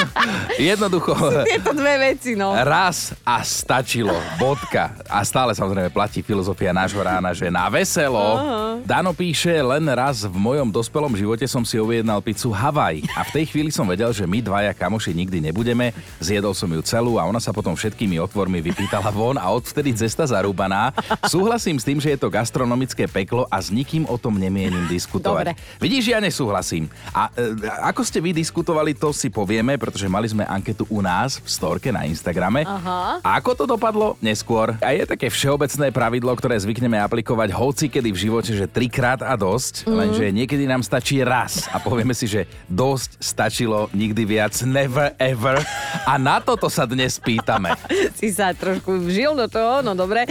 jednoducho, 0.57 1.13
Tieto 1.45 1.77
dve 1.77 1.95
veci, 2.01 2.33
no. 2.33 2.57
raz 2.57 3.13
a 3.21 3.45
stačilo, 3.45 4.17
bodka. 4.41 4.97
A 5.05 5.21
stále 5.21 5.53
samozrejme 5.53 5.93
platí 5.93 6.25
filozofia 6.25 6.73
nášho 6.73 7.01
rána, 7.05 7.37
že 7.37 7.53
na 7.53 7.69
veselo. 7.69 8.41
Dano 8.89 9.13
píše, 9.13 9.53
len 9.61 9.85
raz 9.93 10.25
v 10.25 10.33
mojom 10.33 10.73
dospelom 10.73 11.13
živote 11.13 11.45
som 11.45 11.61
si 11.61 11.77
objednal 11.77 12.25
pizzu 12.25 12.49
Havaj. 12.49 13.05
A 13.13 13.21
v 13.29 13.31
tej 13.37 13.45
chvíli 13.53 13.69
som 13.69 13.85
vedel, 13.85 14.09
že 14.17 14.25
my 14.25 14.41
dvaja 14.41 14.73
kamoši 14.73 15.13
nikdy 15.13 15.45
nebudeme. 15.45 15.93
Zjedol 16.25 16.57
som 16.57 16.73
ju 16.73 16.81
celú 16.81 17.21
a 17.21 17.29
ona 17.29 17.43
sa 17.43 17.53
potom 17.53 17.77
všetkými 17.77 18.17
otvormi 18.25 18.65
vypýtala 18.65 19.13
von 19.13 19.37
a 19.37 19.53
odvtedy 19.53 19.93
cesta 19.93 20.25
zarúbaná. 20.25 20.97
Súhlasím 21.29 21.77
s 21.77 21.85
tým, 21.85 22.01
že 22.01 22.17
je 22.17 22.19
to 22.21 22.33
gastronomické 22.33 23.05
peklo 23.05 23.45
a 23.53 23.61
s 23.61 23.69
nikým 23.69 24.09
o 24.09 24.17
tom 24.17 24.41
nemienim 24.41 24.89
diskutovať. 24.89 25.53
Dobre. 25.53 25.61
Vidíš, 25.83 26.17
ja 26.17 26.19
nesúhlasím. 26.23 26.89
A 27.13 27.29
e, 27.37 27.69
ako 27.85 28.01
ste 28.07 28.25
vy 28.25 28.33
diskutovali, 28.33 28.88
to 28.95 29.13
si 29.13 29.29
povieme, 29.33 29.77
pretože 29.81 30.09
mali 30.09 30.29
sme 30.29 30.45
anketu 30.45 30.89
u 30.89 31.01
nás 31.05 31.41
v 31.41 31.49
storke 31.49 31.89
na 31.93 32.07
Instagrame. 32.07 32.65
Aha. 32.65 33.21
A 33.25 33.29
ako 33.41 33.53
to 33.59 33.65
dopadlo? 33.65 34.15
Neskôr. 34.21 34.77
A 34.81 34.95
je 34.95 35.05
také 35.09 35.29
všeobecné 35.33 35.91
pravidlo, 35.91 36.33
ktoré 36.37 36.57
zvykneme 36.61 37.01
aplikovať 37.01 37.51
hoci 37.53 37.87
kedy 37.89 38.09
v 38.13 38.19
živote, 38.29 38.53
že 38.55 38.71
trikrát 38.71 39.25
a 39.25 39.35
dosť, 39.35 39.89
mm. 39.89 39.93
lenže 39.93 40.27
niekedy 40.31 40.65
nám 40.69 40.85
stačí 40.85 41.21
raz 41.25 41.67
a 41.73 41.83
povieme 41.83 42.13
si, 42.13 42.29
že 42.29 42.47
dosť 42.69 43.21
stačilo, 43.21 43.89
nikdy 43.97 44.23
viac, 44.25 44.55
never 44.63 45.13
ever. 45.19 45.59
A 46.07 46.21
na 46.21 46.39
toto 46.39 46.69
sa 46.69 46.85
dnes 46.85 47.19
pýtame. 47.19 47.75
si 48.21 48.31
sa 48.31 48.53
trošku 48.55 49.03
vžil 49.09 49.35
do 49.35 49.47
toho, 49.51 49.81
no 49.81 49.97
dobre. 49.97 50.29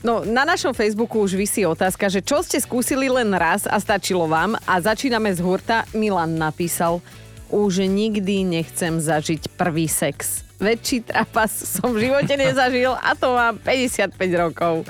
No, 0.00 0.22
na 0.24 0.46
našom 0.46 0.72
Facebooku 0.72 1.20
už 1.20 1.36
vysí 1.36 1.66
otázka, 1.66 2.08
že 2.08 2.24
čo 2.24 2.40
ste 2.40 2.58
skúsili 2.62 3.10
len 3.10 3.30
raz 3.34 3.66
a 3.66 3.76
stačilo 3.76 4.26
vám 4.30 4.56
a 4.64 4.74
začíname 4.80 5.30
z 5.34 5.40
hurta. 5.42 5.84
Milan 5.92 6.38
napísal, 6.38 7.02
už 7.50 7.86
nikdy 7.90 8.46
nechcem 8.46 9.02
zažiť 9.02 9.50
prvý 9.58 9.90
sex. 9.90 10.46
Väčší 10.60 11.02
trapas 11.02 11.50
som 11.50 11.90
v 11.96 12.06
živote 12.08 12.36
nezažil 12.36 12.92
a 12.92 13.16
to 13.16 13.32
mám 13.32 13.56
55 13.58 14.12
rokov. 14.36 14.84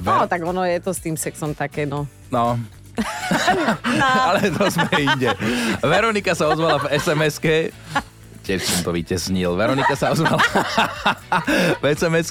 No, 0.00 0.24
tak 0.24 0.40
ono 0.42 0.64
je 0.64 0.80
to 0.80 0.90
s 0.96 1.00
tým 1.00 1.14
sexom 1.14 1.52
také, 1.52 1.84
no. 1.84 2.08
No, 2.32 2.56
ale 4.28 4.50
to 4.52 4.64
sme 4.72 4.88
inde. 4.96 5.30
Veronika 5.84 6.32
sa 6.32 6.50
ozvala 6.50 6.80
v 6.80 6.86
SMS-ke, 6.96 7.70
tiež 8.44 8.60
som 8.64 8.78
to 8.82 8.90
vytesnil. 8.90 9.54
Veronika 9.54 9.94
sa 9.94 10.10
ozvala 10.10 10.40
v 11.82 11.84
sms 11.94 12.28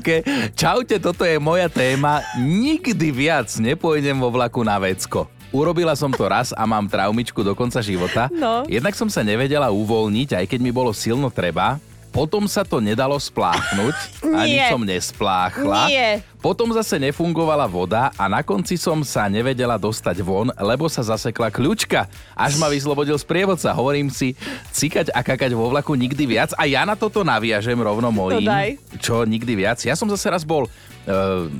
Čaute, 0.57 0.97
toto 0.99 1.23
je 1.23 1.37
moja 1.37 1.69
téma. 1.71 2.25
Nikdy 2.41 3.07
viac 3.13 3.49
nepôjdem 3.55 4.17
vo 4.19 4.33
vlaku 4.33 4.65
na 4.65 4.81
vecko. 4.81 5.38
Urobila 5.49 5.97
som 5.97 6.13
to 6.13 6.29
raz 6.29 6.53
a 6.53 6.61
mám 6.63 6.85
traumičku 6.85 7.41
do 7.41 7.57
konca 7.57 7.81
života. 7.81 8.29
No. 8.29 8.61
Jednak 8.69 8.93
som 8.93 9.09
sa 9.09 9.25
nevedela 9.25 9.73
uvoľniť, 9.73 10.37
aj 10.37 10.45
keď 10.45 10.59
mi 10.61 10.69
bolo 10.69 10.93
silno 10.93 11.33
treba. 11.33 11.81
Potom 12.09 12.49
sa 12.49 12.65
to 12.65 12.81
nedalo 12.81 13.13
spláchnuť, 13.21 13.93
ani 14.41 14.57
Nie. 14.57 14.69
som 14.69 14.81
nespláchla. 14.81 15.93
Nie. 15.93 16.25
Potom 16.41 16.73
zase 16.73 16.97
nefungovala 16.97 17.69
voda 17.69 18.09
a 18.17 18.25
na 18.25 18.41
konci 18.41 18.81
som 18.81 19.05
sa 19.05 19.29
nevedela 19.29 19.77
dostať 19.77 20.17
von, 20.25 20.49
lebo 20.49 20.89
sa 20.89 21.05
zasekla 21.05 21.53
kľúčka. 21.53 22.09
Až 22.33 22.57
ma 22.57 22.65
vyslobodil 22.65 23.13
sprievodca. 23.13 23.69
Hovorím 23.73 24.09
si, 24.09 24.33
cikať 24.73 25.13
a 25.13 25.21
kakať 25.21 25.53
vo 25.53 25.69
vlaku 25.69 25.93
nikdy 25.93 26.25
viac. 26.25 26.49
A 26.57 26.65
ja 26.65 26.81
na 26.81 26.97
toto 26.97 27.21
naviažem 27.21 27.77
rovno 27.77 28.09
mojím. 28.09 28.41
daj. 28.45 28.81
Čo 28.97 29.21
nikdy 29.25 29.53
viac. 29.53 29.77
Ja 29.81 29.93
som 29.93 30.09
zase 30.09 30.29
raz 30.29 30.41
bol 30.41 30.65
uh, 30.65 30.71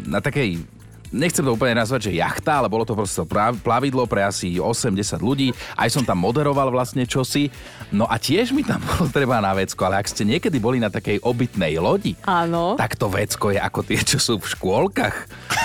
na 0.10 0.17
takej 0.17 0.65
nechcem 1.11 1.45
to 1.45 1.53
úplne 1.53 1.77
nazvať, 1.77 2.09
že 2.09 2.17
jachta, 2.17 2.61
ale 2.61 2.71
bolo 2.71 2.85
to 2.85 2.93
proste 2.97 3.21
plavidlo 3.61 4.05
pre 4.05 4.25
asi 4.25 4.57
80 4.57 4.95
ľudí. 5.21 5.53
Aj 5.75 5.89
som 5.89 6.05
tam 6.05 6.21
moderoval 6.21 6.69
vlastne 6.69 7.05
čosi. 7.05 7.49
No 7.89 8.05
a 8.05 8.17
tiež 8.17 8.53
mi 8.53 8.61
tam 8.61 8.81
bolo 8.89 9.09
treba 9.09 9.41
na 9.41 9.53
vecko, 9.53 9.85
ale 9.85 10.01
ak 10.01 10.09
ste 10.09 10.25
niekedy 10.25 10.57
boli 10.57 10.77
na 10.81 10.93
takej 10.93 11.21
obytnej 11.21 11.77
lodi, 11.81 12.13
Áno. 12.25 12.77
tak 12.77 12.95
to 12.95 13.09
vecko 13.09 13.53
je 13.53 13.59
ako 13.59 13.79
tie, 13.85 13.99
čo 14.01 14.17
sú 14.17 14.33
v 14.41 14.49
škôlkach. 14.49 15.15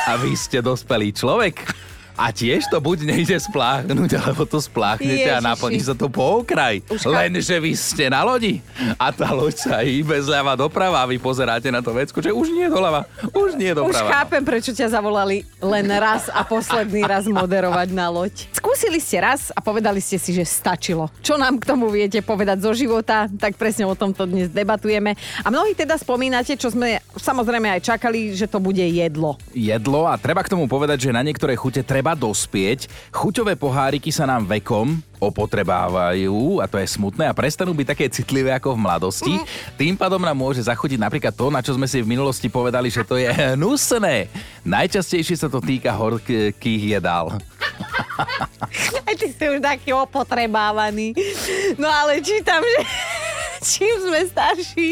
A 0.08 0.20
vy 0.20 0.36
ste 0.36 0.60
dospelý 0.60 1.12
človek. 1.14 1.56
A 2.14 2.30
tiež 2.30 2.70
to 2.70 2.78
buď 2.78 3.10
nejde 3.10 3.34
spláchnuť, 3.34 4.10
alebo 4.14 4.46
to 4.46 4.62
spláchnete 4.62 5.26
a 5.26 5.42
Ježiši. 5.42 5.48
naplní 5.50 5.80
sa 5.82 5.94
to 5.94 6.06
po 6.06 6.40
okraj. 6.40 6.78
Už 6.86 7.04
Lenže 7.04 7.58
vy 7.58 7.74
ste 7.74 8.06
na 8.06 8.22
lodi 8.22 8.62
a 8.94 9.10
tá 9.10 9.34
loď 9.34 9.54
sa 9.58 9.82
hýbe 9.82 10.14
zľava 10.22 10.54
doprava 10.54 11.02
a 11.02 11.10
vy 11.10 11.18
pozeráte 11.18 11.66
na 11.68 11.82
to 11.82 11.90
vecko, 11.90 12.22
že 12.22 12.30
už 12.30 12.54
nie 12.54 12.70
doľava, 12.70 13.02
už 13.34 13.58
nie 13.58 13.74
Už 13.74 13.82
doprava. 13.90 14.10
chápem, 14.14 14.42
prečo 14.46 14.70
ťa 14.70 14.94
zavolali 14.94 15.42
len 15.58 15.90
raz 15.90 16.30
a 16.30 16.46
posledný 16.46 17.02
raz 17.02 17.26
moderovať 17.26 17.88
na 17.90 18.06
loď. 18.06 18.46
Skúsili 18.54 19.02
ste 19.02 19.18
raz 19.18 19.50
a 19.50 19.58
povedali 19.58 19.98
ste 19.98 20.14
si, 20.14 20.30
že 20.30 20.46
stačilo. 20.46 21.10
Čo 21.18 21.34
nám 21.34 21.58
k 21.58 21.66
tomu 21.66 21.90
viete 21.90 22.22
povedať 22.22 22.62
zo 22.62 22.70
života, 22.78 23.26
tak 23.26 23.58
presne 23.58 23.90
o 23.90 23.98
tomto 23.98 24.22
dnes 24.24 24.54
debatujeme. 24.54 25.18
A 25.42 25.50
mnohí 25.50 25.74
teda 25.74 25.98
spomínate, 25.98 26.54
čo 26.54 26.70
sme 26.70 27.02
samozrejme 27.18 27.74
aj 27.74 27.90
čakali, 27.90 28.38
že 28.38 28.46
to 28.46 28.62
bude 28.62 28.78
jedlo. 28.78 29.34
jedlo 29.50 30.06
a 30.06 30.14
treba 30.14 30.46
k 30.46 30.52
tomu 30.54 30.70
povedať, 30.70 31.08
že 31.08 31.10
na 31.10 31.24
niektoré 31.24 31.58
chute 31.58 31.82
treba 31.82 32.03
dospieť. 32.12 32.92
Chuťové 33.08 33.56
poháriky 33.56 34.12
sa 34.12 34.28
nám 34.28 34.44
vekom 34.44 35.00
opotrebávajú 35.16 36.60
a 36.60 36.68
to 36.68 36.76
je 36.76 36.84
smutné 36.84 37.24
a 37.24 37.32
prestanú 37.32 37.72
byť 37.72 37.86
také 37.88 38.12
citlivé 38.12 38.52
ako 38.52 38.76
v 38.76 38.82
mladosti. 38.84 39.34
Tým 39.80 39.96
pádom 39.96 40.20
nám 40.20 40.36
môže 40.36 40.60
zachutiť 40.60 41.00
napríklad 41.00 41.32
to, 41.32 41.48
na 41.48 41.64
čo 41.64 41.72
sme 41.72 41.88
si 41.88 42.04
v 42.04 42.10
minulosti 42.12 42.52
povedali, 42.52 42.92
že 42.92 43.00
to 43.08 43.16
je 43.16 43.32
hnusné. 43.56 44.28
Najčastejšie 44.68 45.40
sa 45.40 45.48
to 45.48 45.64
týka 45.64 45.96
horkých 45.96 47.00
jedál. 47.00 47.32
Aj 49.08 49.14
ty 49.16 49.32
si 49.32 49.44
už 49.48 49.64
taký 49.64 49.96
opotrebávaný. 49.96 51.16
No 51.80 51.88
ale 51.88 52.20
čítam, 52.20 52.60
že 52.60 52.80
čím 53.72 53.94
sme 54.04 54.20
starší, 54.28 54.90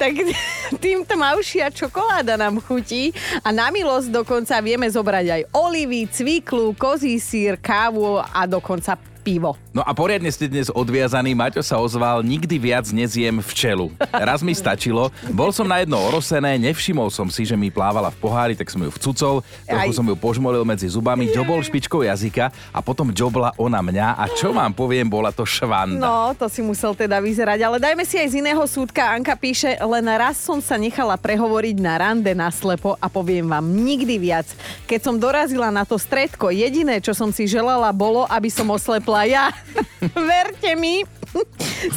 tak 0.00 0.16
tým 0.82 1.04
tmavšia 1.04 1.68
čokoláda 1.68 2.40
nám 2.40 2.58
chutí 2.64 3.12
a 3.44 3.52
na 3.52 3.68
milosť 3.68 4.08
dokonca 4.08 4.56
vieme 4.64 4.88
zobrať 4.88 5.26
aj 5.28 5.42
olivy, 5.52 6.08
cviklu, 6.08 6.72
kozí 6.72 7.20
sír, 7.20 7.60
kávu 7.60 8.16
a 8.16 8.48
dokonca 8.48 8.96
pivo. 9.20 9.60
No 9.68 9.84
a 9.84 9.92
poriadne 9.92 10.32
ste 10.32 10.48
dnes 10.48 10.72
odviazaný, 10.72 11.36
Maťo 11.36 11.60
sa 11.60 11.76
ozval, 11.76 12.24
nikdy 12.24 12.56
viac 12.56 12.88
nezjem 12.88 13.44
včelu. 13.44 13.92
Raz 14.08 14.40
mi 14.40 14.56
stačilo, 14.56 15.12
bol 15.28 15.52
som 15.52 15.68
na 15.68 15.84
jedno 15.84 16.00
orosené, 16.08 16.56
nevšimol 16.56 17.12
som 17.12 17.28
si, 17.28 17.44
že 17.44 17.52
mi 17.52 17.68
plávala 17.68 18.08
v 18.08 18.16
pohári, 18.16 18.54
tak 18.56 18.72
som 18.72 18.80
ju 18.80 18.88
vcucol, 18.88 19.44
trochu 19.68 19.92
som 19.92 20.08
ju 20.08 20.16
požmolil 20.16 20.64
medzi 20.64 20.88
zubami, 20.88 21.28
džobol 21.28 21.60
špičkou 21.60 22.00
jazyka 22.00 22.48
a 22.72 22.78
potom 22.80 23.12
džobla 23.12 23.60
ona 23.60 23.84
mňa 23.84 24.16
a 24.16 24.24
čo 24.32 24.56
vám 24.56 24.72
poviem, 24.72 25.04
bola 25.04 25.36
to 25.36 25.44
švanda. 25.44 26.00
No, 26.00 26.32
to 26.32 26.48
si 26.48 26.64
musel 26.64 26.96
teda 26.96 27.20
vyzerať, 27.20 27.60
ale 27.60 27.76
dajme 27.76 28.08
si 28.08 28.16
aj 28.16 28.28
z 28.32 28.34
iného 28.40 28.64
súdka. 28.64 29.04
Anka 29.12 29.36
píše, 29.36 29.76
len 29.76 30.06
raz 30.16 30.40
som 30.40 30.64
sa 30.64 30.80
nechala 30.80 31.20
prehovoriť 31.20 31.76
na 31.76 32.00
rande 32.00 32.32
naslepo 32.32 32.96
a 32.96 33.06
poviem 33.12 33.44
vám 33.44 33.68
nikdy 33.68 34.16
viac. 34.16 34.48
Keď 34.88 35.00
som 35.04 35.20
dorazila 35.20 35.68
na 35.68 35.84
to 35.84 36.00
stredko, 36.00 36.48
jediné, 36.48 37.04
čo 37.04 37.12
som 37.12 37.28
si 37.28 37.44
želala, 37.44 37.92
bolo, 37.92 38.24
aby 38.32 38.48
som 38.48 38.64
oslepla 38.72 39.28
ja. 39.28 39.44
Verte 40.30 40.74
mi, 40.76 41.02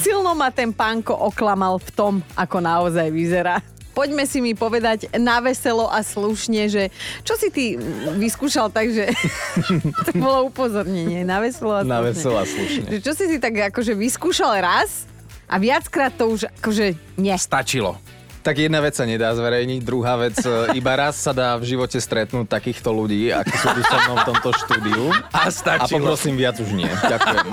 silno 0.02 0.34
ma 0.36 0.50
ten 0.52 0.72
pánko 0.72 1.14
oklamal 1.14 1.80
v 1.80 1.90
tom, 1.92 2.14
ako 2.36 2.58
naozaj 2.60 3.08
vyzerá. 3.10 3.60
Poďme 3.92 4.24
si 4.24 4.40
mi 4.40 4.56
povedať 4.56 5.12
na 5.20 5.44
veselo 5.44 5.92
a 5.92 6.00
slušne, 6.00 6.72
že 6.72 6.88
čo 7.28 7.36
si 7.36 7.52
ty 7.52 7.76
vyskúšal 8.16 8.72
tak, 8.72 8.88
že 8.88 9.12
to 10.08 10.12
bolo 10.16 10.48
upozornenie, 10.48 11.28
na 11.28 11.44
veselo 11.44 11.76
a 11.76 11.84
slušne. 11.84 11.92
Na 11.92 12.00
veselo 12.00 12.38
a 12.40 12.46
slušne. 12.48 12.88
Že 12.88 13.00
čo 13.04 13.12
si 13.12 13.26
si 13.28 13.38
tak 13.44 13.54
akože 13.76 13.92
vyskúšal 13.92 14.64
raz 14.64 15.04
a 15.52 15.60
viackrát 15.60 16.16
to 16.16 16.32
už 16.32 16.48
akože 16.64 16.96
nie. 17.20 17.36
Stačilo. 17.36 18.00
Tak 18.42 18.58
jedna 18.58 18.82
vec 18.82 18.98
sa 18.98 19.06
nedá 19.06 19.30
zverejniť, 19.32 19.86
druhá 19.86 20.18
vec, 20.18 20.34
e, 20.42 20.74
iba 20.74 20.94
raz 20.98 21.14
sa 21.14 21.30
dá 21.30 21.54
v 21.56 21.78
živote 21.78 21.94
stretnúť 21.96 22.50
takýchto 22.50 22.90
ľudí, 22.90 23.30
ako 23.30 23.54
sú 23.54 23.68
tu 23.70 23.82
so 23.86 23.98
mnou 24.02 24.16
v 24.18 24.26
tomto 24.26 24.50
štúdiu. 24.58 25.04
A 25.30 25.46
A 25.46 25.54
stačilo. 25.54 26.02
poprosím 26.02 26.42
viac 26.42 26.58
už 26.58 26.74
nie. 26.74 26.90
Ďakujem. 26.90 27.48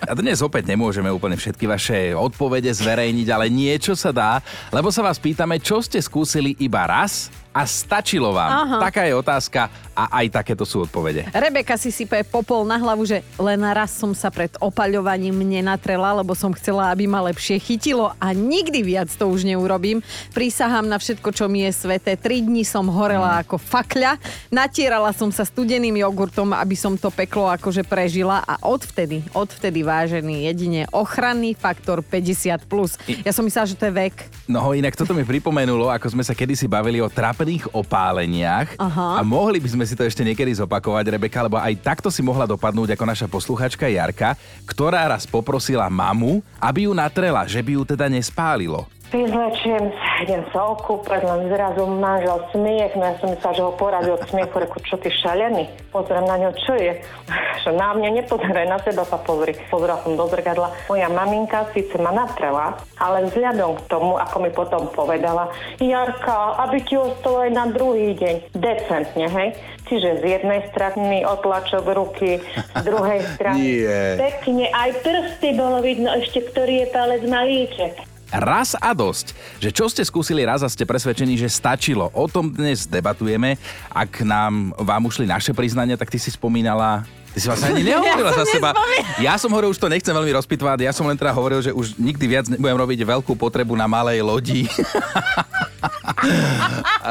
A 0.00 0.12
dnes 0.16 0.40
opäť 0.40 0.64
nemôžeme 0.66 1.12
úplne 1.12 1.36
všetky 1.36 1.68
vaše 1.68 2.16
odpovede 2.16 2.72
zverejniť, 2.72 3.28
ale 3.28 3.52
niečo 3.52 3.92
sa 3.92 4.16
dá, 4.16 4.40
lebo 4.72 4.88
sa 4.88 5.04
vás 5.04 5.20
pýtame, 5.20 5.60
čo 5.60 5.84
ste 5.84 6.00
skúsili 6.00 6.56
iba 6.56 6.88
raz 6.88 7.28
a 7.54 7.62
stačilo 7.70 8.34
vám. 8.34 8.50
Aha. 8.50 8.76
Taká 8.90 9.06
je 9.06 9.14
otázka 9.14 9.70
a 9.94 10.10
aj 10.18 10.42
takéto 10.42 10.66
sú 10.66 10.82
odpovede. 10.82 11.30
Rebeka 11.30 11.78
si 11.78 11.94
sype 11.94 12.26
popol 12.26 12.66
na 12.66 12.74
hlavu, 12.82 13.06
že 13.06 13.22
len 13.38 13.62
raz 13.70 13.94
som 13.94 14.10
sa 14.10 14.26
pred 14.26 14.50
opaľovaním 14.58 15.38
nenatrela, 15.38 16.18
lebo 16.18 16.34
som 16.34 16.50
chcela, 16.50 16.90
aby 16.90 17.06
ma 17.06 17.22
lepšie 17.30 17.62
chytilo 17.62 18.10
a 18.18 18.34
nikdy 18.34 18.82
viac 18.82 19.06
to 19.14 19.30
už 19.30 19.46
neurobím. 19.46 20.02
Prísahám 20.34 20.90
na 20.90 20.98
všetko, 20.98 21.30
čo 21.30 21.46
mi 21.46 21.62
je 21.62 21.70
sveté. 21.70 22.18
Tri 22.18 22.42
dni 22.42 22.66
som 22.66 22.90
horela 22.90 23.38
ako 23.38 23.54
fakľa. 23.62 24.18
Natierala 24.50 25.14
som 25.14 25.30
sa 25.30 25.46
studeným 25.46 25.94
jogurtom, 26.02 26.50
aby 26.50 26.74
som 26.74 26.98
to 26.98 27.14
peklo 27.14 27.46
akože 27.46 27.86
prežila 27.86 28.42
a 28.42 28.58
odvtedy, 28.66 29.22
odvtedy 29.30 29.86
vážený 29.86 30.50
jedine 30.50 30.90
ochranný 30.90 31.54
faktor 31.54 32.02
50+. 32.02 32.66
Plus. 32.66 32.98
Ja 33.22 33.30
som 33.30 33.46
myslela, 33.46 33.70
že 33.70 33.78
to 33.78 33.86
je 33.86 33.94
vek. 33.94 34.26
No 34.50 34.74
inak 34.74 34.98
toto 34.98 35.14
mi 35.14 35.22
pripomenulo, 35.22 35.86
ako 35.92 36.18
sme 36.18 36.26
sa 36.26 36.34
kedysi 36.34 36.66
bavili 36.66 36.98
o 36.98 37.06
trápených 37.44 37.68
opáleniach 37.76 38.80
Aha. 38.80 39.20
a 39.20 39.22
mohli 39.22 39.60
by 39.60 39.68
sme 39.68 39.84
si 39.84 39.92
to 39.92 40.00
ešte 40.00 40.24
niekedy 40.24 40.56
zopakovať, 40.56 41.12
Rebeka, 41.12 41.44
lebo 41.44 41.60
aj 41.60 41.76
takto 41.76 42.08
si 42.08 42.24
mohla 42.24 42.48
dopadnúť 42.48 42.96
ako 42.96 43.04
naša 43.04 43.26
posluchačka 43.28 43.84
Jarka, 43.84 44.32
ktorá 44.64 45.04
raz 45.12 45.28
poprosila 45.28 45.92
mamu, 45.92 46.40
aby 46.56 46.88
ju 46.88 46.96
natrela, 46.96 47.44
že 47.44 47.60
by 47.60 47.76
ju 47.76 47.82
teda 47.84 48.08
nespálilo. 48.08 48.88
Vyzlečiem 49.14 49.94
sa, 49.94 50.10
idem 50.26 50.42
sa 50.50 50.74
okúpať, 50.74 51.22
len 51.22 51.46
zrazu 51.46 51.86
manžel 51.86 52.42
smiech, 52.50 52.98
no 52.98 53.06
ja 53.06 53.14
som 53.22 53.30
myslela, 53.30 53.54
že 53.54 53.62
ho 53.62 53.72
porazil 53.78 54.18
od 54.18 54.26
smiechu, 54.26 54.56
reku, 54.58 54.82
čo 54.82 54.98
ty 54.98 55.14
šalený? 55.14 55.70
Pozriem 55.94 56.26
na 56.26 56.36
ňo, 56.42 56.50
čo 56.58 56.74
je? 56.74 56.98
Že 57.64 57.80
na 57.80 57.96
mňa 57.96 58.20
nepozeraj, 58.20 58.68
na 58.68 58.76
seba 58.84 59.08
sa 59.08 59.16
pozri. 59.16 59.56
Pozrela 59.72 59.96
som 60.04 60.20
do 60.20 60.28
zrkadla. 60.28 60.68
Moja 60.84 61.08
maminka 61.08 61.64
síce 61.72 61.96
ma 61.96 62.12
natrela, 62.12 62.76
ale 63.00 63.24
vzhľadom 63.32 63.80
k 63.80 63.82
tomu, 63.88 64.20
ako 64.20 64.36
mi 64.44 64.50
potom 64.52 64.92
povedala, 64.92 65.48
Jarka, 65.80 66.60
aby 66.60 66.84
ti 66.84 67.00
ostalo 67.00 67.40
aj 67.40 67.50
na 67.56 67.64
druhý 67.72 68.12
deň. 68.20 68.52
Decentne, 68.52 69.26
hej? 69.32 69.48
Čiže 69.88 70.20
z 70.20 70.24
jednej 70.28 70.60
strany 70.68 71.24
otlačok 71.24 71.88
ruky, 71.88 72.44
z 72.52 72.82
druhej 72.84 73.24
strany 73.32 73.80
pekne 74.28 74.68
aj 74.68 74.90
prsty 75.00 75.56
bolo 75.56 75.80
vidno 75.80 76.12
ešte, 76.20 76.44
ktorý 76.44 76.84
je 76.84 76.86
palec 76.92 77.22
malíček. 77.24 78.13
Raz 78.34 78.74
a 78.74 78.90
dosť. 78.90 79.30
Že 79.62 79.70
čo 79.70 79.86
ste 79.86 80.02
skúsili 80.02 80.42
raz 80.42 80.66
a 80.66 80.68
ste 80.68 80.82
presvedčení, 80.82 81.38
že 81.38 81.46
stačilo. 81.46 82.10
O 82.10 82.26
tom 82.26 82.50
dnes 82.50 82.90
debatujeme. 82.90 83.54
Ak 83.94 84.26
nám 84.26 84.74
vám 84.74 85.06
ušli 85.06 85.22
naše 85.22 85.54
priznania, 85.54 85.94
tak 85.94 86.10
ty 86.10 86.18
si 86.18 86.34
spomínala 86.34 87.06
Ty 87.34 87.42
si 87.42 87.50
vlastne 87.50 87.74
ani 87.74 87.82
nehovorila 87.90 88.30
Ja 88.30 88.38
za 88.38 88.44
seba. 88.46 88.70
Ja 89.18 89.34
som 89.34 89.50
hovoril, 89.50 89.74
už 89.74 89.82
to 89.82 89.90
nechcem 89.90 90.14
veľmi 90.14 90.30
rozpitvať, 90.38 90.86
ja 90.86 90.94
som 90.94 91.10
len 91.10 91.18
teda 91.18 91.34
hovoril, 91.34 91.58
že 91.58 91.74
už 91.74 91.98
nikdy 91.98 92.24
viac 92.30 92.46
nebudem 92.46 92.78
robiť 92.78 93.02
veľkú 93.02 93.34
potrebu 93.34 93.74
na 93.74 93.90
malej 93.90 94.22
lodi. 94.22 94.70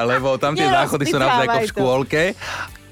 Lebo 0.10 0.40
tam 0.40 0.56
tie 0.56 0.66
záchody 0.66 1.12
sú 1.12 1.20
naozaj 1.20 1.46
ako 1.46 1.60
v 1.60 1.72
škôlke. 1.76 2.22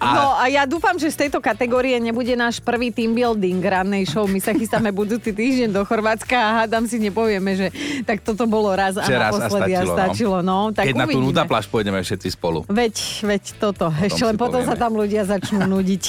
A 0.01 0.09
No 0.11 0.25
a 0.33 0.49
ja 0.49 0.65
dúfam, 0.65 0.97
že 0.97 1.13
z 1.13 1.27
tejto 1.27 1.37
kategórie 1.37 1.93
nebude 1.95 2.33
náš 2.33 2.57
prvý 2.57 2.89
team 2.89 3.13
building 3.13 3.61
rannej 3.61 4.09
show. 4.09 4.25
My 4.25 4.41
sa 4.41 4.49
chystáme 4.51 4.89
budúci 4.97 5.29
týždeň 5.29 5.69
do 5.69 5.85
Chorvátska 5.85 6.33
a 6.33 6.49
hádam 6.65 6.89
si 6.89 6.97
nepovieme, 6.97 7.53
že 7.53 7.67
tak 8.01 8.25
toto 8.25 8.49
bolo 8.49 8.73
raz 8.73 8.97
a 8.97 9.05
Že 9.05 9.13
raz 9.15 9.33
a 9.37 9.45
naposledy 9.45 9.71
a 9.71 9.81
stačilo, 9.85 9.93
no. 9.93 9.95
stačilo. 9.95 10.37
No, 10.41 10.57
tak 10.73 10.85
keď 10.89 10.95
na 10.97 11.05
tú 11.05 11.21
uvidíme. 11.21 11.25
nuda 11.29 11.43
pláž 11.45 11.69
pôjdeme 11.69 12.01
všetci 12.01 12.27
spolu. 12.33 12.65
Veď, 12.65 12.95
veď 13.23 13.43
toto. 13.61 13.93
Ešte 13.93 14.17
si 14.17 14.25
len 14.25 14.35
potom 14.35 14.65
sa 14.65 14.73
povieme. 14.73 14.81
tam 14.81 14.91
ľudia 14.97 15.21
začnú 15.23 15.61
nudiť. 15.77 16.03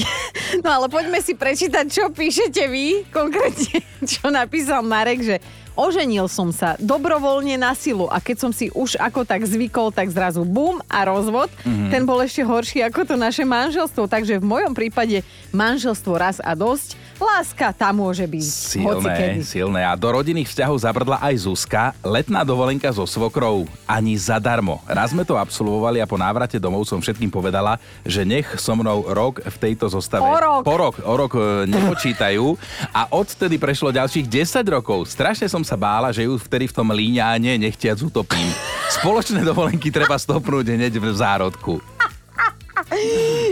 No 0.64 0.68
ale 0.72 0.86
poďme 0.88 1.20
si 1.20 1.36
prečítať, 1.36 1.84
čo 1.84 2.08
píšete 2.08 2.64
vy. 2.72 3.04
Konkrétne, 3.12 3.76
čo 4.08 4.32
napísal 4.32 4.80
Marek, 4.80 5.20
že 5.20 5.36
oženil 5.74 6.28
som 6.28 6.52
sa 6.52 6.76
dobrovoľne 6.80 7.56
na 7.60 7.72
silu 7.72 8.08
a 8.10 8.20
keď 8.20 8.36
som 8.38 8.52
si 8.52 8.68
už 8.72 8.96
ako 9.00 9.24
tak 9.24 9.44
zvykol, 9.44 9.92
tak 9.92 10.12
zrazu 10.12 10.44
bum 10.44 10.80
a 10.88 11.04
rozvod. 11.04 11.48
Mhm. 11.64 11.90
Ten 11.90 12.02
bol 12.04 12.20
ešte 12.22 12.44
horší 12.44 12.84
ako 12.86 13.08
to 13.08 13.14
naše 13.16 13.44
manželstvo. 13.46 14.08
Takže 14.08 14.40
v 14.40 14.46
mojom 14.46 14.72
prípade 14.72 15.24
manželstvo 15.54 16.12
raz 16.16 16.38
a 16.42 16.52
dosť. 16.52 16.96
Láska 17.22 17.70
tá 17.70 17.94
môže 17.94 18.26
byť. 18.26 18.42
Silné, 18.42 19.38
silné. 19.46 19.86
A 19.86 19.94
do 19.94 20.10
rodinných 20.10 20.50
vzťahov 20.50 20.82
zabrdla 20.82 21.22
aj 21.22 21.46
Zuzka. 21.46 21.94
Letná 22.02 22.42
dovolenka 22.42 22.90
so 22.90 23.06
svokrou 23.06 23.70
ani 23.86 24.18
zadarmo. 24.18 24.82
Raz 24.90 25.14
sme 25.14 25.22
to 25.22 25.38
absolvovali 25.38 26.02
a 26.02 26.10
po 26.10 26.18
návrate 26.18 26.58
domov 26.58 26.82
som 26.82 26.98
všetkým 26.98 27.30
povedala, 27.30 27.78
že 28.02 28.26
nech 28.26 28.50
so 28.58 28.74
mnou 28.74 29.06
rok 29.06 29.38
v 29.38 29.56
tejto 29.62 29.86
zostave... 29.86 30.26
O 30.26 30.34
rok. 30.34 30.62
Po 30.66 30.74
rok, 30.74 30.94
o 30.98 31.14
rok 31.14 31.32
e, 31.38 31.70
nepočítajú. 31.70 32.58
A 32.90 33.06
odtedy 33.14 33.54
prešlo 33.54 33.94
ďalších 33.94 34.26
10 34.26 34.74
rokov. 34.74 35.06
Strašne 35.06 35.46
som 35.46 35.62
sa 35.62 35.78
bála, 35.78 36.10
že 36.10 36.26
ju 36.26 36.34
vtedy 36.34 36.66
v 36.66 36.74
tom 36.74 36.90
líňáne 36.90 37.54
nechtiac 37.54 38.02
utopím. 38.02 38.50
Spoločné 38.98 39.46
dovolenky 39.46 39.94
treba 39.94 40.18
stopnúť 40.18 40.74
hneď 40.74 40.98
v 40.98 41.06
zárodku. 41.14 41.91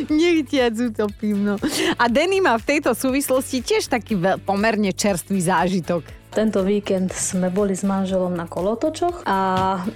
Nechtiac 0.10 0.74
utopím, 0.80 1.44
no. 1.44 1.56
A 1.98 2.08
Denny 2.08 2.40
má 2.40 2.58
v 2.58 2.76
tejto 2.76 2.94
súvislosti 2.94 3.60
tiež 3.60 3.90
taký 3.90 4.16
pomerne 4.44 4.92
čerstvý 4.92 5.40
zážitok. 5.40 6.19
Tento 6.30 6.62
víkend 6.62 7.10
sme 7.10 7.50
boli 7.50 7.74
s 7.74 7.82
manželom 7.82 8.30
na 8.30 8.46
kolotočoch 8.46 9.26
a 9.26 9.38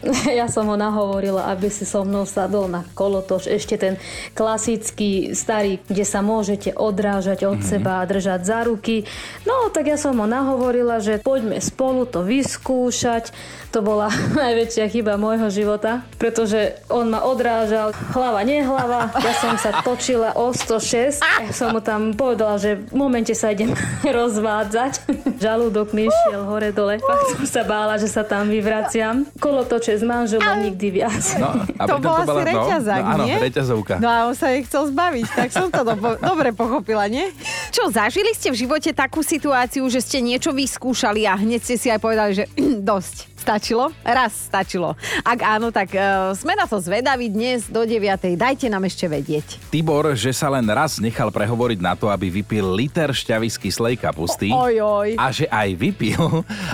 ja 0.39 0.51
som 0.51 0.67
ho 0.67 0.75
nahovorila, 0.75 1.47
aby 1.55 1.71
si 1.71 1.87
so 1.87 2.03
mnou 2.03 2.27
sadol 2.27 2.67
na 2.67 2.83
kolotoč. 2.99 3.47
Ešte 3.47 3.79
ten 3.79 3.95
klasický 4.35 5.31
starý, 5.39 5.79
kde 5.87 6.03
sa 6.03 6.27
môžete 6.27 6.75
odrážať 6.75 7.47
od 7.47 7.63
seba 7.63 8.03
a 8.03 8.09
držať 8.11 8.41
za 8.43 8.67
ruky. 8.67 9.07
No, 9.47 9.71
tak 9.71 9.87
ja 9.87 9.95
som 9.95 10.19
ho 10.19 10.27
nahovorila, 10.27 10.99
že 10.99 11.23
poďme 11.23 11.63
spolu 11.63 12.03
to 12.03 12.27
vyskúšať. 12.27 13.31
To 13.71 13.87
bola 13.87 14.11
najväčšia 14.43 14.91
chyba 14.91 15.15
môjho 15.15 15.55
života, 15.55 16.03
pretože 16.19 16.75
on 16.91 17.15
ma 17.15 17.23
odrážal 17.23 17.95
hlava, 18.11 18.43
nehlava. 18.43 19.07
Ja 19.23 19.35
som 19.39 19.55
sa 19.55 19.87
točila 19.87 20.35
o 20.35 20.51
106. 20.51 21.23
Ja 21.23 21.55
som 21.55 21.71
mu 21.71 21.79
tam 21.79 22.11
povedala, 22.11 22.59
že 22.59 22.83
v 22.91 22.95
momente 22.99 23.39
sa 23.39 23.55
idem 23.55 23.71
rozvádzať. 24.03 25.07
Žalúdok 25.39 25.95
mi 25.95 26.11
išiel 26.25 26.43
hore 26.49 26.73
dole. 26.73 26.97
Fakt 27.05 27.37
som 27.37 27.45
sa 27.45 27.63
bála, 27.69 28.01
že 28.01 28.09
sa 28.09 28.25
tam 28.25 28.49
vyvraciam. 28.49 29.29
Kolotoče 29.37 30.01
s 30.01 30.05
manželom 30.05 30.65
nikdy 30.65 30.89
viac. 30.89 31.21
No, 31.37 31.53
a 31.77 31.85
to 31.85 32.01
pritom 32.01 32.01
bol 32.01 32.17
asi 32.17 32.33
no, 32.33 32.49
reťazák, 32.49 33.03
no, 33.05 33.13
áno, 33.13 33.25
nie? 33.29 33.37
reťazovka. 33.37 33.95
No 34.01 34.09
a 34.09 34.17
on 34.33 34.35
sa 34.35 34.49
jej 34.57 34.65
chcel 34.65 34.89
zbaviť, 34.89 35.27
tak 35.37 35.49
som 35.53 35.69
to 35.69 35.85
do- 35.85 36.21
dobre 36.33 36.57
pochopila, 36.57 37.05
nie? 37.13 37.29
Čo, 37.69 37.93
zažili 37.93 38.33
ste 38.33 38.49
v 38.49 38.57
živote 38.57 38.91
takú 38.97 39.21
situáciu, 39.21 39.85
že 39.93 40.01
ste 40.01 40.25
niečo 40.25 40.57
vyskúšali 40.57 41.29
a 41.29 41.37
hneď 41.37 41.61
ste 41.61 41.77
si 41.77 41.89
aj 41.93 42.01
povedali, 42.01 42.33
že 42.33 42.45
dosť. 42.81 43.35
Stačilo? 43.45 43.93
Raz 44.01 44.49
stačilo. 44.49 44.97
Ak 45.21 45.45
áno, 45.45 45.69
tak 45.69 45.93
uh, 45.93 46.33
sme 46.33 46.57
na 46.57 46.65
to 46.65 46.81
zvedaví 46.81 47.29
dnes 47.29 47.69
do 47.69 47.85
9. 47.85 48.41
Dajte 48.41 48.73
nám 48.73 48.89
ešte 48.89 49.05
vedieť. 49.05 49.61
Tibor, 49.69 50.17
že 50.17 50.33
sa 50.33 50.49
len 50.49 50.65
raz 50.65 50.97
nechal 50.97 51.29
prehovoriť 51.29 51.77
na 51.77 51.93
to, 51.93 52.09
aby 52.09 52.41
vypil 52.41 52.73
liter 52.73 53.13
šťavy 53.13 53.53
z 53.53 53.57
kyslej 53.61 53.95
kapusty. 54.01 54.49
Oj, 54.49 54.81
oj. 54.81 55.09
A 55.21 55.29
že 55.29 55.45
aj 55.53 55.77
vypil, 55.77 56.14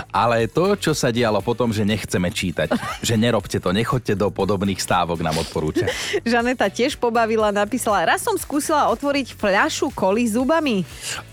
ale 0.09 0.47
to, 0.47 0.75
čo 0.77 0.91
sa 0.95 1.09
dialo 1.09 1.41
potom, 1.43 1.69
že 1.69 1.85
nechceme 1.85 2.29
čítať. 2.31 2.73
Že 3.03 3.15
nerobte 3.17 3.57
to, 3.57 3.73
nechoďte 3.75 4.13
do 4.17 4.27
podobných 4.29 4.79
stávok, 4.79 5.21
nám 5.21 5.41
odporúča. 5.41 5.87
Žaneta 6.25 6.69
tiež 6.71 6.97
pobavila, 6.97 7.53
napísala, 7.53 8.05
raz 8.05 8.23
som 8.23 8.35
skúsila 8.37 8.89
otvoriť 8.93 9.35
fľašu 9.35 9.91
koli 9.93 10.27
zubami. 10.29 10.83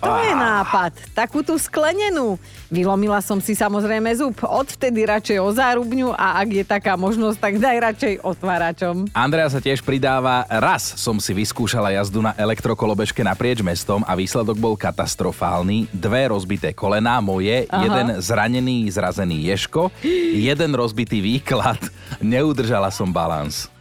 To 0.02 0.12
je 0.22 0.32
nápad. 0.34 0.92
Takú 1.14 1.44
tú 1.44 1.56
sklenenú. 1.60 2.40
Vylomila 2.68 3.24
som 3.24 3.40
si 3.40 3.56
samozrejme 3.56 4.12
zub. 4.12 4.36
Odvtedy 4.44 5.08
radšej 5.08 5.40
o 5.40 5.48
zárubňu 5.48 6.12
a 6.12 6.36
ak 6.44 6.48
je 6.52 6.64
taká 6.68 7.00
možnosť, 7.00 7.38
tak 7.40 7.54
daj 7.56 7.76
radšej 7.80 8.14
otváračom. 8.20 9.08
Andrea 9.16 9.48
sa 9.48 9.56
tiež 9.56 9.80
pridáva, 9.80 10.44
raz 10.52 10.92
som 11.00 11.16
si 11.16 11.32
vyskúšala 11.32 11.96
jazdu 11.96 12.20
na 12.20 12.36
elektrokolobežke 12.36 13.24
naprieč 13.24 13.64
mestom 13.64 14.04
a 14.04 14.12
výsledok 14.12 14.60
bol 14.60 14.76
katastrofálny. 14.76 15.88
Dve 15.96 16.28
rozbité 16.28 16.76
kolená 16.76 17.24
moje, 17.24 17.64
Aha. 17.72 17.80
jeden 17.80 18.06
zranený, 18.20 18.92
zrazený 18.92 19.48
ješko, 19.48 19.88
jeden 20.36 20.76
rozbitý 20.76 21.24
výklad. 21.24 21.80
Neudržala 22.20 22.92
som 22.92 23.08
balans. 23.08 23.72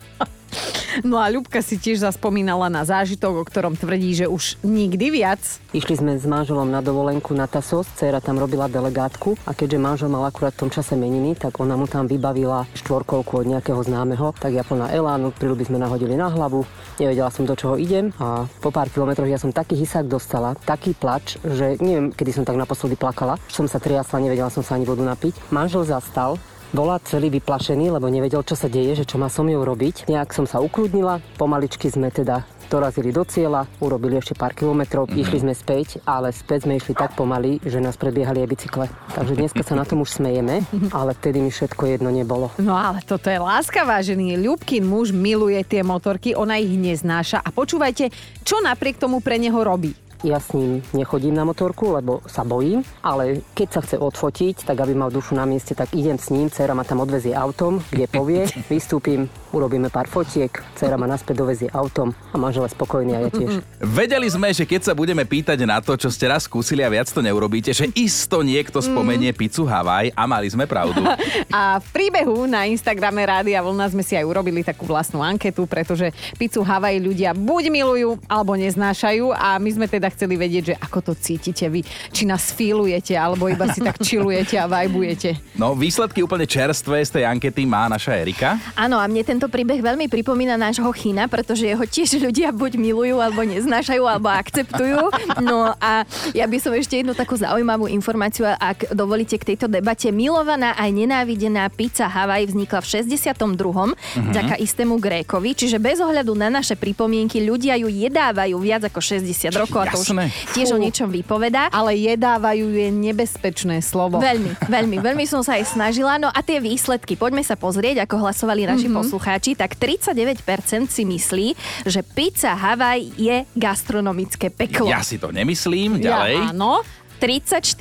No 1.05 1.21
a 1.21 1.29
Ľubka 1.29 1.61
si 1.61 1.77
tiež 1.77 2.01
zaspomínala 2.01 2.73
na 2.73 2.81
zážitok, 2.81 3.43
o 3.43 3.47
ktorom 3.47 3.77
tvrdí, 3.77 4.17
že 4.17 4.25
už 4.25 4.57
nikdy 4.65 5.13
viac. 5.13 5.41
Išli 5.75 5.99
sme 5.99 6.17
s 6.17 6.25
manželom 6.25 6.65
na 6.65 6.81
dovolenku 6.81 7.37
na 7.37 7.45
Tasos, 7.45 7.85
dcera 7.93 8.17
tam 8.17 8.41
robila 8.41 8.65
delegátku 8.65 9.37
a 9.45 9.53
keďže 9.53 9.77
manžel 9.77 10.09
mal 10.09 10.25
akurát 10.25 10.57
v 10.57 10.65
tom 10.65 10.71
čase 10.73 10.97
meniny, 10.97 11.37
tak 11.37 11.61
ona 11.61 11.77
mu 11.77 11.85
tam 11.85 12.09
vybavila 12.09 12.65
štvorkolku 12.73 13.43
od 13.43 13.45
nejakého 13.45 13.77
známeho, 13.85 14.33
tak 14.41 14.57
ja 14.57 14.65
plná 14.65 14.89
elánu, 14.89 15.29
príľuby 15.35 15.69
sme 15.69 15.77
nahodili 15.77 16.17
na 16.17 16.33
hlavu, 16.33 16.65
nevedela 16.97 17.29
som 17.29 17.45
do 17.45 17.53
čoho 17.53 17.77
idem 17.77 18.09
a 18.17 18.49
po 18.63 18.73
pár 18.73 18.89
kilometroch 18.89 19.29
ja 19.29 19.37
som 19.37 19.53
taký 19.53 19.77
hysák 19.77 20.09
dostala, 20.09 20.57
taký 20.65 20.97
plač, 20.97 21.37
že 21.45 21.77
neviem, 21.77 22.09
kedy 22.09 22.41
som 22.41 22.47
tak 22.47 22.57
naposledy 22.57 22.97
plakala, 22.97 23.37
som 23.51 23.69
sa 23.69 23.77
triasla, 23.77 24.23
nevedela 24.23 24.49
som 24.49 24.65
sa 24.65 24.73
ani 24.79 24.87
vodu 24.89 25.05
napiť. 25.05 25.53
Manžel 25.53 25.85
zastal, 25.85 26.41
bola 26.75 26.99
celý 27.03 27.31
vyplašený, 27.39 27.95
lebo 27.95 28.11
nevedel, 28.11 28.43
čo 28.43 28.59
sa 28.59 28.67
deje, 28.67 29.03
že 29.03 29.07
čo 29.07 29.15
má 29.15 29.31
som 29.31 29.47
mňou 29.47 29.63
robiť. 29.63 30.11
Nejak 30.11 30.35
som 30.35 30.43
sa 30.43 30.59
ukludnila, 30.59 31.23
pomaličky 31.39 31.87
sme 31.87 32.11
teda 32.11 32.43
dorazili 32.67 33.15
do 33.15 33.23
cieľa, 33.23 33.63
urobili 33.79 34.19
ešte 34.19 34.35
pár 34.35 34.51
kilometrov, 34.51 35.07
mm-hmm. 35.07 35.23
išli 35.23 35.37
sme 35.39 35.53
späť, 35.55 35.87
ale 36.03 36.35
späť 36.35 36.67
sme 36.67 36.75
išli 36.75 36.93
tak 36.93 37.15
pomaly, 37.15 37.63
že 37.63 37.79
nás 37.79 37.95
predbiehali 37.95 38.43
aj 38.43 38.49
bicykle. 38.51 38.85
Takže 39.15 39.33
dneska 39.39 39.63
sa 39.63 39.79
na 39.79 39.87
tom 39.87 40.03
už 40.03 40.19
smejeme, 40.19 40.67
ale 40.91 41.15
vtedy 41.15 41.39
mi 41.39 41.49
všetko 41.49 41.83
jedno 41.87 42.11
nebolo. 42.11 42.51
No 42.59 42.75
ale 42.75 42.99
toto 43.07 43.31
je 43.31 43.39
láska, 43.39 43.87
vážený. 43.87 44.35
Ľubkin 44.43 44.83
muž 44.83 45.15
miluje 45.15 45.63
tie 45.63 45.81
motorky, 45.81 46.35
ona 46.35 46.59
ich 46.59 46.75
neznáša. 46.75 47.39
A 47.39 47.49
počúvajte, 47.55 48.11
čo 48.43 48.59
napriek 48.59 48.99
tomu 48.99 49.23
pre 49.23 49.39
neho 49.39 49.57
robí. 49.63 49.95
Ja 50.25 50.41
s 50.41 50.57
ním 50.57 50.81
nechodím 50.97 51.37
na 51.37 51.45
motorku, 51.45 51.93
lebo 51.93 52.25
sa 52.25 52.41
bojím, 52.41 52.81
ale 53.05 53.45
keď 53.53 53.67
sa 53.69 53.81
chce 53.85 54.01
odfotiť, 54.01 54.65
tak 54.65 54.81
aby 54.81 54.97
mal 54.97 55.13
dušu 55.13 55.37
na 55.37 55.45
mieste, 55.45 55.77
tak 55.77 55.93
idem 55.93 56.17
s 56.17 56.33
ním, 56.33 56.49
dcera 56.49 56.73
ma 56.73 56.81
tam 56.81 57.05
odvezie 57.05 57.37
autom, 57.37 57.77
kde 57.93 58.09
povie, 58.09 58.49
vystúpim, 58.73 59.29
urobíme 59.53 59.93
pár 59.93 60.09
fotiek, 60.09 60.49
dcera 60.73 60.97
ma 60.97 61.05
naspäť 61.05 61.35
dovezie 61.37 61.69
autom 61.69 62.17
a 62.33 62.35
manžel 62.35 62.65
je 62.65 62.73
spokojný 62.73 63.13
a 63.13 63.19
ja 63.25 63.29
tiež. 63.29 63.61
Vedeli 63.77 64.25
sme, 64.25 64.49
že 64.51 64.65
keď 64.65 64.89
sa 64.89 64.93
budeme 64.97 65.21
pýtať 65.21 65.61
na 65.69 65.77
to, 65.79 65.93
čo 65.93 66.09
ste 66.09 66.25
raz 66.25 66.49
skúsili 66.49 66.81
a 66.81 66.89
viac 66.89 67.07
to 67.13 67.21
neurobíte, 67.21 67.69
že 67.71 67.89
isto 67.93 68.41
niekto 68.41 68.81
spomenie 68.81 69.29
pizzu 69.37 69.69
Havaj 69.69 70.11
a 70.17 70.23
mali 70.25 70.49
sme 70.49 70.65
pravdu. 70.65 70.99
A 71.47 71.79
v 71.79 71.87
príbehu 71.95 72.45
na 72.45 72.67
Instagrame 72.67 73.23
Rádia 73.23 73.63
Vlna 73.63 73.87
sme 73.91 74.03
si 74.03 74.13
aj 74.13 74.25
urobili 74.27 74.61
takú 74.61 74.83
vlastnú 74.83 75.23
anketu, 75.23 75.63
pretože 75.63 76.11
pizzu 76.35 76.61
Havaj 76.61 76.99
ľudia 76.99 77.31
buď 77.31 77.63
milujú, 77.71 78.19
alebo 78.27 78.53
neznášajú 78.59 79.31
a 79.31 79.57
my 79.57 79.69
sme 79.73 79.87
teda 79.87 80.06
teda 80.07 80.15
chceli 80.15 80.35
vedieť, 80.39 80.63
že 80.63 80.75
ako 80.79 80.99
to 81.11 81.13
cítite 81.19 81.67
vy. 81.67 81.83
Či 82.15 82.23
nás 82.23 82.55
fílujete, 82.55 83.19
alebo 83.19 83.51
iba 83.51 83.67
si 83.67 83.83
tak 83.83 83.99
chillujete 83.99 84.55
a 84.55 84.65
vajbujete. 84.71 85.59
No, 85.59 85.75
výsledky 85.75 86.23
úplne 86.23 86.47
čerstvé 86.47 87.03
z 87.03 87.19
tej 87.19 87.23
ankety 87.27 87.67
má 87.67 87.91
naša 87.91 88.15
Erika. 88.15 88.55
Áno, 88.79 88.95
a 88.95 89.05
mne 89.11 89.27
tento 89.27 89.51
príbeh 89.51 89.83
veľmi 89.83 90.07
pripomína 90.07 90.55
nášho 90.55 90.87
Chyna, 90.95 91.27
pretože 91.27 91.67
jeho 91.67 91.83
tiež 91.83 92.23
ľudia 92.23 92.55
buď 92.55 92.79
milujú, 92.79 93.19
alebo 93.19 93.43
neznášajú, 93.43 94.03
alebo 94.07 94.31
akceptujú. 94.31 95.11
No 95.43 95.75
a 95.77 96.07
ja 96.31 96.45
by 96.47 96.57
som 96.61 96.71
ešte 96.71 97.03
jednu 97.03 97.11
takú 97.11 97.35
zaujímavú 97.35 97.91
informáciu, 97.91 98.47
ak 98.47 98.95
dovolíte 98.95 99.35
k 99.35 99.53
tejto 99.53 99.67
debate. 99.67 100.07
Milovaná 100.13 100.77
aj 100.79 100.89
nenávidená 100.93 101.67
pizza 101.73 102.07
Hawaii 102.07 102.47
vznikla 102.47 102.79
v 102.79 102.87
62. 103.03 103.57
Mm-hmm. 103.57 104.31
vďaka 104.31 104.55
istému 104.61 104.95
Grékovi, 105.01 105.51
čiže 105.57 105.81
bez 105.81 105.99
ohľadu 105.99 106.37
na 106.37 106.47
naše 106.53 106.77
pripomienky 106.77 107.41
ľudia 107.43 107.75
ju 107.81 107.89
jedávajú 107.89 108.55
viac 108.61 108.87
ako 108.87 108.99
60 109.01 109.49
rokov 109.57 109.79
a 109.81 109.87
to 109.93 109.96
už 109.97 110.13
Jasné. 110.13 110.25
tiež 110.53 110.73
o 110.73 110.77
niečom 110.79 111.09
vypovedá. 111.09 111.69
Ale 111.73 111.97
jedávajú 111.97 112.69
je 112.73 112.89
nebezpečné 112.93 113.81
slovo. 113.81 114.21
Veľmi, 114.21 114.53
veľmi, 114.75 114.97
veľmi 115.01 115.25
som 115.25 115.41
sa 115.41 115.57
aj 115.57 115.73
snažila. 115.73 116.21
No 116.21 116.29
a 116.29 116.39
tie 116.45 116.61
výsledky, 116.61 117.17
poďme 117.17 117.41
sa 117.41 117.57
pozrieť, 117.57 118.05
ako 118.05 118.21
hlasovali 118.21 118.69
naši 118.69 118.87
mm-hmm. 118.87 118.99
poslucháči. 119.01 119.51
Tak 119.57 119.75
39% 119.75 120.87
si 120.87 121.03
myslí, 121.03 121.47
že 121.89 122.01
pizza 122.05 122.53
Hawaii 122.53 123.13
je 123.17 123.43
gastronomické 123.57 124.53
peklo. 124.53 124.87
Ja 124.87 125.01
si 125.01 125.17
to 125.17 125.33
nemyslím. 125.33 125.99
Ďalej. 125.99 126.35
Ja, 126.37 126.53
áno. 126.53 126.85
34% 127.17 127.73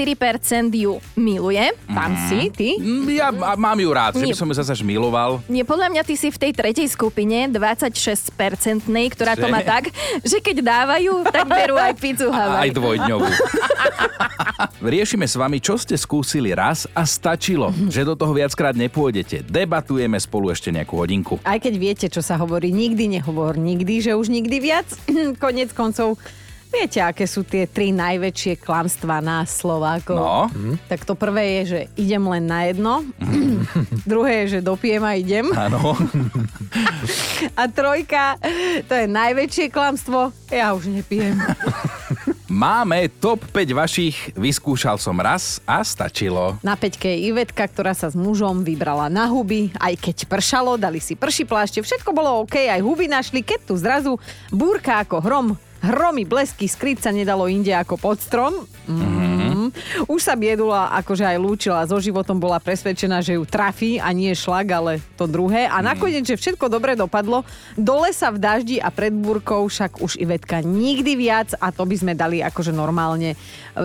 ju 0.73 0.97
miluje. 1.15 1.61
Tam 1.87 2.13
si, 2.27 2.49
ty? 2.49 2.75
Mm, 2.75 3.05
Ja 3.11 3.29
m- 3.29 3.55
mám 3.55 3.77
ju 3.77 3.91
rád, 3.91 4.13
že 4.15 4.25
by 4.25 4.33
Nie. 4.33 4.37
som 4.37 4.47
ju 4.47 4.55
zase 4.55 4.81
miloval. 4.81 5.41
Nie, 5.47 5.63
podľa 5.63 5.89
mňa 5.89 6.03
ty 6.03 6.15
si 6.15 6.29
v 6.29 6.39
tej 6.39 6.53
tretej 6.53 6.87
skupine 6.87 7.47
26-percentnej, 7.47 9.07
ktorá 9.09 9.33
to 9.35 9.47
Že? 9.47 9.53
má 9.53 9.61
tak, 9.61 9.93
že 10.21 10.39
keď 10.39 10.57
dávajú, 10.63 11.13
tak 11.27 11.45
berú 11.45 11.77
aj 11.77 11.93
pizzu 11.95 12.29
Aj 12.29 12.37
Hawaii. 12.59 12.73
dvojdňovú. 12.73 13.27
Riešime 14.83 15.25
s 15.25 15.35
vami, 15.35 15.59
čo 15.59 15.77
ste 15.77 15.95
skúsili 15.95 16.51
raz 16.51 16.89
a 16.91 17.05
stačilo, 17.05 17.71
že 17.87 18.03
do 18.03 18.15
toho 18.15 18.33
viackrát 18.33 18.73
nepôjdete. 18.73 19.43
Debatujeme 19.43 20.17
spolu 20.17 20.49
ešte 20.49 20.69
nejakú 20.69 20.97
hodinku. 20.97 21.37
Aj 21.43 21.57
keď 21.57 21.75
viete, 21.77 22.07
čo 22.07 22.21
sa 22.21 22.37
hovorí, 22.37 22.71
nikdy 22.71 23.09
nehovor 23.11 23.57
nikdy, 23.57 24.01
že 24.01 24.13
už 24.13 24.29
nikdy 24.29 24.57
viac. 24.59 24.87
Konec 25.39 25.73
koncov, 25.73 26.17
viete, 26.71 27.01
aké 27.01 27.25
sú 27.25 27.43
tie 27.47 27.65
tri 27.65 27.91
najväčšie 27.95 28.61
klamstvá 28.61 29.25
nás 29.25 29.51
Slovákov. 29.51 30.19
No. 30.19 30.51
Tak 30.91 31.09
to 31.09 31.17
prvé 31.17 31.61
je, 31.61 31.63
že 31.67 31.81
idem 31.97 32.23
len 32.29 32.45
na 32.47 32.69
jedno. 32.69 33.03
Druhé 34.11 34.47
je, 34.47 34.59
že 34.59 34.67
dopijem 34.67 35.03
a 35.03 35.13
idem. 35.17 35.47
Áno. 35.55 35.95
A 37.61 37.69
trojka, 37.69 38.41
to 38.89 38.93
je 38.97 39.07
najväčšie 39.09 39.69
klamstvo, 39.69 40.33
ja 40.49 40.73
už 40.73 40.89
nepijem. 40.89 41.37
Máme 42.47 43.11
top 43.21 43.43
5 43.53 43.77
vašich, 43.77 44.17
vyskúšal 44.39 44.97
som 44.97 45.19
raz 45.19 45.59
a 45.69 45.83
stačilo. 45.83 46.57
Na 46.63 46.79
peťke 46.79 47.11
je 47.11 47.29
Ivetka, 47.29 47.67
ktorá 47.67 47.93
sa 47.93 48.09
s 48.09 48.17
mužom 48.17 48.65
vybrala 48.65 49.11
na 49.11 49.27
huby, 49.29 49.75
aj 49.77 49.99
keď 49.99 50.17
pršalo, 50.25 50.79
dali 50.81 51.03
si 51.03 51.19
prší 51.19 51.45
plášte, 51.45 51.83
všetko 51.83 52.15
bolo 52.15 52.47
OK, 52.47 52.71
aj 52.71 52.81
huby 52.81 53.11
našli, 53.11 53.43
keď 53.43 53.61
tu 53.67 53.75
zrazu 53.77 54.17
búrka 54.49 55.03
ako 55.03 55.21
hrom, 55.21 55.47
hromy, 55.87 56.27
blesky, 56.27 56.67
skryť 56.67 56.99
sa 57.01 57.11
nedalo 57.11 57.47
inde 57.47 57.71
ako 57.71 57.95
pod 57.97 58.19
strom. 58.19 58.67
Mm. 58.87 59.71
Už 60.07 60.21
sa 60.23 60.39
biedula, 60.39 60.95
akože 60.95 61.27
aj 61.27 61.39
lúčila 61.39 61.83
so 61.85 61.99
životom, 61.99 62.39
bola 62.39 62.63
presvedčená, 62.63 63.19
že 63.19 63.35
ju 63.35 63.43
trafí 63.43 63.99
a 63.99 64.15
nie 64.15 64.31
šlak, 64.31 64.67
ale 64.71 64.93
to 65.19 65.27
druhé. 65.27 65.67
A 65.67 65.83
nakoniec, 65.83 66.23
že 66.23 66.39
všetko 66.39 66.71
dobre 66.71 66.95
dopadlo, 66.95 67.43
dole 67.75 68.15
sa 68.15 68.31
v 68.31 68.39
daždi 68.39 68.77
a 68.79 68.95
pred 68.95 69.11
búrkou 69.11 69.67
však 69.67 69.99
už 69.99 70.19
Ivetka 70.19 70.63
nikdy 70.63 71.19
viac 71.19 71.55
a 71.59 71.75
to 71.75 71.83
by 71.83 71.97
sme 71.99 72.13
dali 72.15 72.41
akože 72.41 72.71
normálne 72.71 73.35
e, 73.35 73.37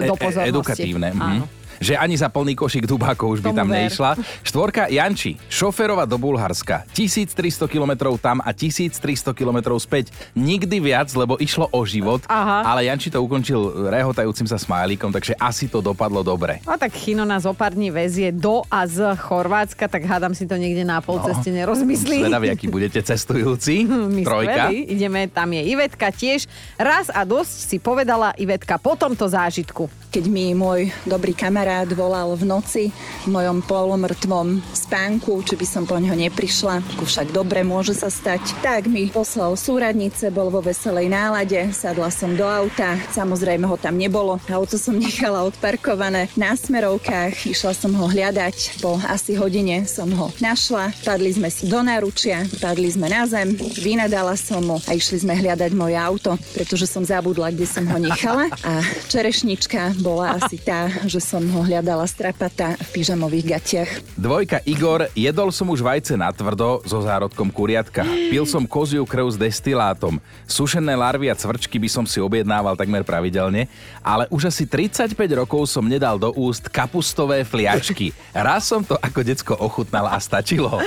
do 0.05 0.13
E- 0.13 0.17
e- 0.17 0.21
pozornosti. 0.21 0.51
edukatívne. 0.53 1.09
mhm. 1.11 1.21
Áno. 1.21 1.45
Že 1.81 1.97
ani 1.97 2.13
za 2.13 2.29
plný 2.29 2.53
košík 2.53 2.85
dubákov 2.85 3.33
už 3.33 3.41
by 3.41 3.57
tam 3.57 3.65
ver. 3.65 3.89
neišla. 3.89 4.13
Štvorka 4.45 4.85
Janči, 4.85 5.33
šoferovať 5.49 6.05
do 6.05 6.21
Bulharska. 6.21 6.85
1300 6.93 7.65
km 7.65 8.13
tam 8.21 8.37
a 8.37 8.53
1300 8.53 9.01
km 9.33 9.73
späť. 9.81 10.13
Nikdy 10.37 10.77
viac, 10.77 11.09
lebo 11.17 11.41
išlo 11.41 11.65
o 11.73 11.81
život. 11.81 12.21
Aha. 12.29 12.69
Ale 12.69 12.85
Janči 12.85 13.09
to 13.09 13.17
ukončil 13.17 13.89
rehotajúcim 13.89 14.45
sa 14.45 14.61
smajlíkom, 14.61 15.09
takže 15.09 15.33
asi 15.41 15.65
to 15.65 15.81
dopadlo 15.81 16.21
dobre. 16.21 16.61
No 16.69 16.77
tak 16.77 16.93
Chino 16.93 17.25
nás 17.25 17.49
o 17.49 17.57
pár 17.57 17.73
dní 17.73 17.89
vezie 17.89 18.29
do 18.29 18.61
a 18.69 18.85
z 18.85 19.17
Chorvátska, 19.17 19.89
tak 19.89 20.05
hádam 20.05 20.37
si 20.37 20.45
to 20.45 20.61
niekde 20.61 20.85
na 20.85 21.01
polceste 21.01 21.49
no. 21.49 21.65
nerozmyslí. 21.65 22.29
Zvedavý, 22.29 22.53
aký 22.53 22.69
budete 22.69 23.01
cestujúci. 23.01 23.89
My 24.21 24.21
Trojka. 24.21 24.69
skvelí, 24.69 24.85
ideme, 24.85 25.25
tam 25.33 25.49
je 25.49 25.65
Ivetka 25.65 26.13
tiež. 26.13 26.45
Raz 26.77 27.09
a 27.09 27.25
dosť 27.25 27.73
si 27.73 27.77
povedala 27.81 28.37
Ivetka 28.37 28.77
po 28.77 28.93
tomto 28.93 29.25
zážitku. 29.25 29.89
Keď 30.13 30.23
mi 30.29 30.53
môj 30.53 30.91
dobrý 31.07 31.31
kamarát 31.31 31.70
volal 31.95 32.35
v 32.35 32.43
noci 32.43 32.83
v 33.23 33.27
mojom 33.31 33.63
polomrtvom 33.63 34.59
spánku, 34.75 35.39
či 35.47 35.55
by 35.55 35.65
som 35.65 35.83
po 35.87 35.95
ňo 35.95 36.11
neprišla, 36.17 36.83
ako 36.97 37.03
však 37.07 37.31
dobre 37.31 37.63
môže 37.63 37.95
sa 37.95 38.11
stať, 38.11 38.41
tak 38.59 38.91
mi 38.91 39.07
poslal 39.07 39.55
súradnice, 39.55 40.27
bol 40.33 40.51
vo 40.51 40.59
veselej 40.59 41.07
nálade, 41.07 41.71
sadla 41.71 42.11
som 42.11 42.35
do 42.35 42.43
auta, 42.43 42.99
samozrejme 43.15 43.63
ho 43.63 43.77
tam 43.79 43.95
nebolo, 43.95 44.41
auto 44.51 44.75
som 44.75 44.99
nechala 45.01 45.47
odparkované 45.47 46.27
na 46.35 46.57
smerovkách, 46.57 47.47
išla 47.47 47.71
som 47.71 47.95
ho 47.95 48.11
hľadať, 48.11 48.83
po 48.83 48.99
asi 49.07 49.39
hodine 49.39 49.87
som 49.87 50.11
ho 50.11 50.33
našla, 50.43 50.91
padli 51.05 51.31
sme 51.31 51.47
si 51.47 51.71
do 51.71 51.79
náručia, 51.79 52.43
padli 52.59 52.91
sme 52.91 53.07
na 53.07 53.23
zem, 53.23 53.55
vynadala 53.79 54.35
som 54.35 54.59
mu 54.59 54.77
a 54.89 54.91
išli 54.91 55.23
sme 55.23 55.37
hľadať 55.37 55.71
moje 55.71 55.95
auto, 55.95 56.35
pretože 56.51 56.89
som 56.89 57.05
zabudla, 57.05 57.53
kde 57.53 57.67
som 57.69 57.85
ho 57.87 57.97
nechala. 58.01 58.49
A 58.65 58.81
čerešnička 59.07 60.01
bola 60.01 60.35
asi 60.35 60.57
tá, 60.57 60.89
že 61.05 61.21
som 61.21 61.45
ho 61.53 61.60
hľadala 61.61 62.05
strapata 62.09 62.75
v 62.75 62.87
pyžamových 62.93 63.45
gatiach. 63.57 63.91
Dvojka 64.17 64.59
Igor, 64.67 65.07
jedol 65.13 65.49
som 65.49 65.69
už 65.69 65.85
vajce 65.85 66.19
na 66.19 66.33
tvrdo 66.33 66.81
so 66.83 66.99
zárodkom 67.01 67.47
kuriatka. 67.53 68.03
Pil 68.03 68.45
som 68.49 68.65
koziu 68.67 69.05
krv 69.07 69.31
s 69.31 69.37
destilátom. 69.37 70.17
Sušené 70.49 70.93
larvy 70.97 71.31
a 71.31 71.35
cvrčky 71.37 71.79
by 71.79 71.89
som 71.89 72.05
si 72.05 72.19
objednával 72.19 72.73
takmer 72.75 73.05
pravidelne, 73.05 73.69
ale 74.01 74.25
už 74.33 74.51
asi 74.51 74.67
35 74.67 75.15
rokov 75.37 75.69
som 75.69 75.85
nedal 75.85 76.19
do 76.19 76.33
úst 76.35 76.67
kapustové 76.67 77.45
fliačky. 77.47 78.11
Raz 78.35 78.67
som 78.67 78.81
to 78.83 78.99
ako 78.99 79.19
decko 79.23 79.53
ochutnal 79.57 80.09
a 80.09 80.17
stačilo. 80.19 80.81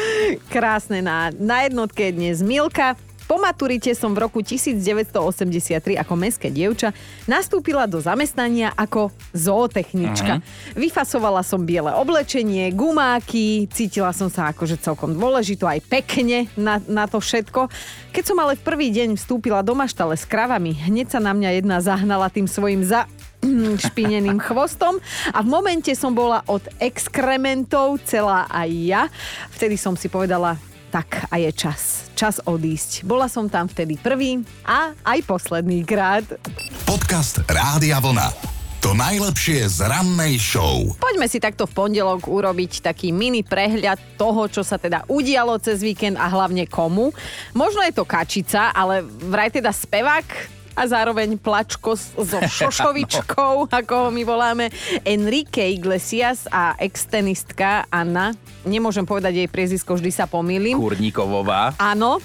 Krásne 0.52 1.00
na, 1.00 1.30
na 1.34 1.64
jednotke 1.64 2.10
je 2.10 2.12
dnes 2.12 2.38
Milka. 2.44 2.98
Po 3.24 3.40
maturite 3.40 3.96
som 3.96 4.12
v 4.12 4.28
roku 4.28 4.44
1983 4.44 5.96
ako 5.96 6.12
mestské 6.12 6.52
dievča 6.52 6.92
nastúpila 7.24 7.88
do 7.88 7.96
zamestnania 7.96 8.76
ako 8.76 9.08
zootechnička. 9.32 10.44
Uh-huh. 10.44 10.76
Vyfasovala 10.76 11.40
som 11.40 11.64
biele 11.64 11.88
oblečenie, 11.96 12.68
gumáky, 12.76 13.64
cítila 13.72 14.12
som 14.12 14.28
sa 14.28 14.52
akože 14.52 14.76
celkom 14.76 15.16
dôležito, 15.16 15.64
aj 15.64 15.80
pekne 15.88 16.52
na, 16.52 16.84
na 16.84 17.08
to 17.08 17.16
všetko. 17.16 17.72
Keď 18.12 18.24
som 18.28 18.36
ale 18.44 18.60
v 18.60 18.66
prvý 18.66 18.92
deň 18.92 19.16
vstúpila 19.16 19.64
do 19.64 19.72
maštale 19.72 20.20
s 20.20 20.28
kravami, 20.28 20.76
hneď 20.76 21.16
sa 21.16 21.20
na 21.20 21.32
mňa 21.32 21.64
jedna 21.64 21.80
zahnala 21.80 22.28
tým 22.28 22.44
svojim 22.44 22.84
za 22.84 23.08
špineným 23.88 24.36
chvostom 24.36 25.00
a 25.32 25.38
v 25.40 25.48
momente 25.48 25.92
som 25.96 26.12
bola 26.12 26.44
od 26.44 26.60
exkrementov 26.76 28.04
celá 28.04 28.44
aj 28.52 28.70
ja. 28.84 29.02
Vtedy 29.56 29.80
som 29.80 29.96
si 29.96 30.12
povedala, 30.12 30.60
tak 30.94 31.26
a 31.26 31.42
je 31.42 31.50
čas. 31.50 32.06
Čas 32.14 32.38
odísť. 32.38 33.02
Bola 33.02 33.26
som 33.26 33.50
tam 33.50 33.66
vtedy 33.66 33.98
prvý 33.98 34.46
a 34.62 34.94
aj 35.02 35.26
posledný 35.26 35.82
krát. 35.82 36.22
Podcast 36.86 37.42
Rádia 37.50 37.98
Vlna. 37.98 38.30
To 38.78 38.94
najlepšie 38.94 39.66
z 39.66 39.90
rannej 39.90 40.38
show. 40.38 40.86
Poďme 41.02 41.26
si 41.26 41.42
takto 41.42 41.66
v 41.66 41.74
pondelok 41.74 42.30
urobiť 42.30 42.84
taký 42.84 43.10
mini 43.10 43.42
prehľad 43.42 43.98
toho, 44.14 44.46
čo 44.46 44.62
sa 44.62 44.78
teda 44.78 45.02
udialo 45.10 45.58
cez 45.58 45.82
víkend 45.82 46.14
a 46.14 46.30
hlavne 46.30 46.70
komu. 46.70 47.10
Možno 47.58 47.82
je 47.82 47.90
to 47.90 48.06
kačica, 48.06 48.70
ale 48.70 49.02
vraj 49.02 49.50
teda 49.50 49.74
spevák 49.74 50.62
a 50.74 50.82
zároveň 50.90 51.38
plačko 51.38 51.94
so 51.98 52.38
šošovičkou, 52.58 53.70
ako 53.70 53.94
ho 54.06 54.08
my 54.10 54.22
voláme, 54.26 54.64
Enrique 55.06 55.62
Iglesias 55.70 56.50
a 56.50 56.74
extenistka 56.76 57.86
Anna. 57.88 58.34
Nemôžem 58.66 59.06
povedať 59.06 59.44
jej 59.44 59.48
priezisko, 59.48 59.96
vždy 59.96 60.10
sa 60.10 60.26
pomýlim. 60.26 60.76
Kurníkovová. 60.76 61.78
Áno, 61.78 62.18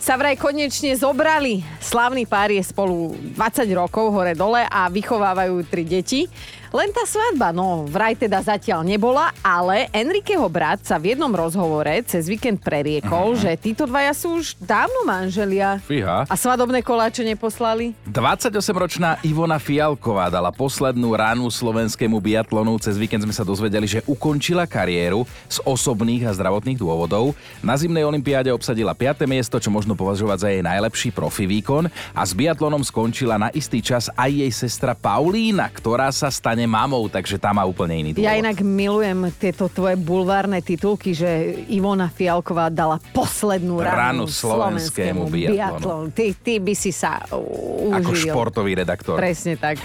sa 0.00 0.16
vraj 0.16 0.38
konečne 0.38 0.96
zobrali. 0.96 1.60
Slavný 1.82 2.24
pár 2.24 2.54
je 2.54 2.62
spolu 2.64 3.12
20 3.36 3.66
rokov 3.76 4.14
hore-dole 4.14 4.64
a 4.64 4.88
vychovávajú 4.88 5.66
tri 5.68 5.84
deti. 5.84 6.30
Len 6.70 6.88
tá 6.94 7.04
svadba, 7.04 7.52
no 7.52 7.84
vraj 7.84 8.16
teda 8.16 8.40
zatiaľ 8.40 8.80
nebola, 8.86 9.34
ale 9.44 9.92
Enriqueho 9.92 10.48
brat 10.48 10.80
sa 10.86 10.96
v 10.96 11.12
jednom 11.12 11.28
rozhovore 11.28 12.00
cez 12.08 12.24
víkend 12.30 12.62
preriekol, 12.64 13.36
že 13.36 13.52
títo 13.60 13.84
dvaja 13.84 14.16
sú 14.16 14.40
už 14.40 14.56
dávno 14.56 15.04
manželia. 15.04 15.82
Fíha. 15.84 16.24
A 16.24 16.34
svadobné 16.38 16.80
koláče 16.80 17.26
neposlali? 17.26 17.92
28-ročná 18.08 19.20
Ivona 19.26 19.60
Fialková 19.60 20.32
dala 20.32 20.54
poslednú 20.54 21.12
ránu 21.12 21.50
slovenskému 21.52 22.16
biatlonu. 22.22 22.80
Cez 22.80 22.96
víkend 22.96 23.26
sme 23.26 23.34
sa 23.34 23.44
dozvedeli, 23.44 23.84
že 23.84 24.06
ukončila 24.08 24.64
kariéru 24.64 25.28
z 25.50 25.58
osobných 25.66 26.24
a 26.24 26.32
zdravotných 26.32 26.78
dôvodov. 26.78 27.36
Na 27.60 27.74
zimnej 27.74 28.06
olympiáde 28.06 28.54
obsadila 28.54 28.94
5. 28.94 29.26
miesto, 29.26 29.50
miesto, 29.50 29.66
čo 29.66 29.74
možno 29.74 29.98
považovať 29.98 30.38
za 30.38 30.48
jej 30.54 30.62
najlepší 30.62 31.10
profi 31.10 31.42
výkon 31.42 31.90
a 32.14 32.22
s 32.22 32.38
biatlonom 32.38 32.86
skončila 32.86 33.34
na 33.34 33.50
istý 33.50 33.82
čas 33.82 34.06
aj 34.14 34.30
jej 34.30 34.52
sestra 34.54 34.94
Paulína, 34.94 35.66
ktorá 35.74 36.14
sa 36.14 36.30
stane 36.30 36.59
mamou, 36.66 37.08
takže 37.08 37.36
tá 37.38 37.52
má 37.54 37.64
úplne 37.64 38.00
iný 38.00 38.10
dôvod. 38.16 38.26
Ja 38.26 38.36
inak 38.36 38.60
milujem 38.60 39.30
tieto 39.36 39.68
tvoje 39.70 39.94
bulvárne 40.00 40.60
titulky, 40.64 41.12
že 41.14 41.60
Ivona 41.70 42.08
Fialková 42.10 42.72
dala 42.72 42.98
poslednú 43.12 43.80
Ranu 43.80 44.00
ranu 44.00 44.24
slovenskému 44.26 45.28
biatlonu. 45.30 46.10
Ty, 46.10 46.34
ty 46.40 46.58
by 46.58 46.74
si 46.74 46.90
sa 46.90 47.22
uh, 47.30 47.96
Ako 48.00 48.10
užil. 48.12 48.32
športový 48.32 48.72
redaktor. 48.74 49.16
Presne 49.20 49.54
tak. 49.60 49.80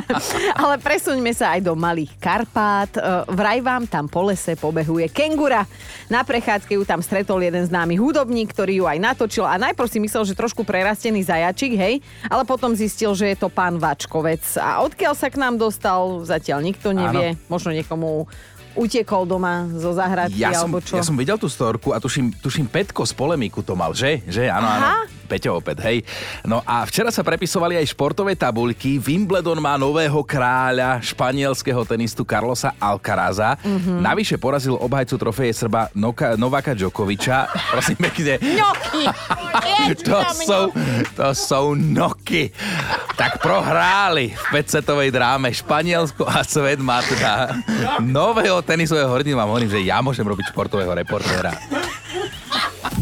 Ale 0.62 0.76
presuňme 0.82 1.32
sa 1.32 1.56
aj 1.56 1.60
do 1.64 1.72
Malých 1.78 2.18
Karpát. 2.20 2.92
E, 2.94 3.00
Vraj 3.32 3.60
vám 3.64 3.88
tam 3.88 4.10
po 4.10 4.26
lese 4.28 4.58
pobehuje 4.58 5.08
kengura. 5.08 5.64
Na 6.12 6.26
prechádzke 6.26 6.76
ju 6.76 6.84
tam 6.84 7.00
stretol 7.00 7.40
jeden 7.40 7.64
známy 7.64 7.96
hudobník, 7.96 8.52
ktorý 8.52 8.82
ju 8.82 8.84
aj 8.84 8.98
natočil 9.00 9.48
a 9.48 9.56
najprv 9.56 9.88
si 9.88 9.98
myslel, 10.02 10.28
že 10.28 10.34
trošku 10.36 10.66
prerastený 10.66 11.24
zajačik, 11.24 11.72
hej, 11.78 11.94
ale 12.28 12.42
potom 12.44 12.76
zistil, 12.76 13.16
že 13.16 13.32
je 13.32 13.36
to 13.40 13.48
pán 13.48 13.80
Vačkovec. 13.80 14.44
A 14.60 14.84
odkiaľ 14.84 15.14
sa 15.16 15.32
k 15.32 15.40
nám 15.40 15.56
dostal, 15.56 16.03
zatiaľ 16.22 16.58
nikto 16.62 16.92
nevie. 16.92 17.34
Možno 17.46 17.72
niekomu 17.72 18.26
utekol 18.74 19.22
doma 19.22 19.70
zo 19.70 19.94
záhradky 19.94 20.34
Ja 20.34 20.50
som, 20.50 20.66
alebo 20.66 20.82
čo. 20.82 20.98
ja 20.98 21.06
som 21.06 21.14
videl 21.14 21.38
tú 21.38 21.46
storku 21.46 21.94
a 21.94 22.02
tuším, 22.02 22.34
tuším 22.42 22.66
Petko 22.66 23.06
z 23.06 23.14
polemiku 23.14 23.62
to 23.62 23.78
mal, 23.78 23.94
že? 23.94 24.18
Že, 24.26 24.50
áno, 24.50 24.66
áno. 24.66 24.86
Peťo 25.34 25.58
opäť, 25.58 25.82
hej. 25.90 26.06
No 26.46 26.62
a 26.62 26.86
včera 26.86 27.10
sa 27.10 27.26
prepisovali 27.26 27.74
aj 27.74 27.90
športové 27.90 28.38
tabuľky. 28.38 29.02
Wimbledon 29.02 29.58
má 29.58 29.74
nového 29.74 30.22
kráľa, 30.22 31.02
španielského 31.02 31.82
tenistu 31.82 32.22
Carlosa 32.22 32.70
Alcaraza. 32.78 33.58
Mhm. 33.58 33.66
Mm-hmm. 33.66 33.98
Navyše 33.98 34.36
porazil 34.38 34.78
obhajcu 34.78 35.18
trofeje 35.18 35.50
Srba 35.58 35.90
Noka, 35.98 36.38
Novaka 36.38 36.70
Djokoviča. 36.78 37.50
Prosím 37.74 37.98
pekne. 38.06 38.38
Ňoky! 38.38 39.02
To 40.06 40.18
sú, 40.30 40.60
to 41.18 41.28
sú 41.34 41.74
noky. 41.74 42.54
Tak 43.18 43.42
prohráli 43.42 44.38
v 44.38 44.44
5-setovej 44.54 45.10
dráme 45.10 45.50
Španielsko 45.50 46.30
a 46.30 46.46
svet 46.46 46.78
má 46.78 47.02
teda 47.02 47.58
nového 47.98 48.62
tenisového 48.62 49.10
hrdinu. 49.10 49.34
Vám 49.34 49.50
hovorím, 49.50 49.74
že 49.74 49.82
ja 49.82 49.98
môžem 49.98 50.22
robiť 50.22 50.54
športového 50.54 50.94
reportéra. 50.94 51.58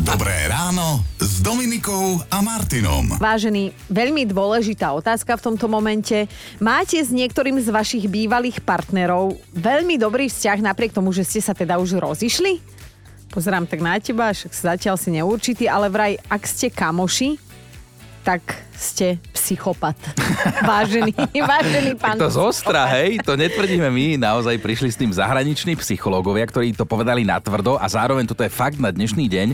Dobré 0.00 0.48
ráno 0.48 1.11
s 1.42 1.50
Dominikou 1.50 2.22
a 2.30 2.38
Martinom. 2.38 3.18
Vážený, 3.18 3.74
veľmi 3.90 4.30
dôležitá 4.30 4.94
otázka 4.94 5.34
v 5.34 5.50
tomto 5.50 5.66
momente. 5.66 6.30
Máte 6.62 7.02
s 7.02 7.10
niektorým 7.10 7.58
z 7.58 7.66
vašich 7.66 8.06
bývalých 8.06 8.62
partnerov 8.62 9.42
veľmi 9.50 9.98
dobrý 9.98 10.30
vzťah 10.30 10.62
napriek 10.62 10.94
tomu, 10.94 11.10
že 11.10 11.26
ste 11.26 11.42
sa 11.42 11.50
teda 11.50 11.82
už 11.82 11.98
rozišli? 11.98 12.62
Pozerám 13.34 13.66
tak 13.66 13.82
na 13.82 13.98
teba, 13.98 14.30
však 14.30 14.54
zatiaľ 14.54 14.94
si 14.94 15.10
neurčitý, 15.18 15.66
ale 15.66 15.90
vraj, 15.90 16.14
ak 16.30 16.46
ste 16.46 16.70
kamoši, 16.70 17.34
tak 18.22 18.46
ste 18.82 19.22
psychopat. 19.30 19.94
Vážený, 20.66 21.14
vážený 21.30 21.94
pán. 21.94 22.18
To 22.18 22.26
zostra, 22.26 22.90
hej, 22.98 23.22
to 23.22 23.38
netvrdíme 23.38 23.86
my, 23.86 24.18
naozaj 24.18 24.58
prišli 24.58 24.90
s 24.90 24.98
tým 24.98 25.14
zahraniční 25.14 25.78
psychológovia, 25.78 26.42
ktorí 26.50 26.74
to 26.74 26.82
povedali 26.82 27.22
natvrdo 27.22 27.78
a 27.78 27.86
zároveň 27.86 28.26
toto 28.26 28.42
je 28.42 28.50
fakt 28.50 28.82
na 28.82 28.90
dnešný 28.90 29.30
deň, 29.30 29.48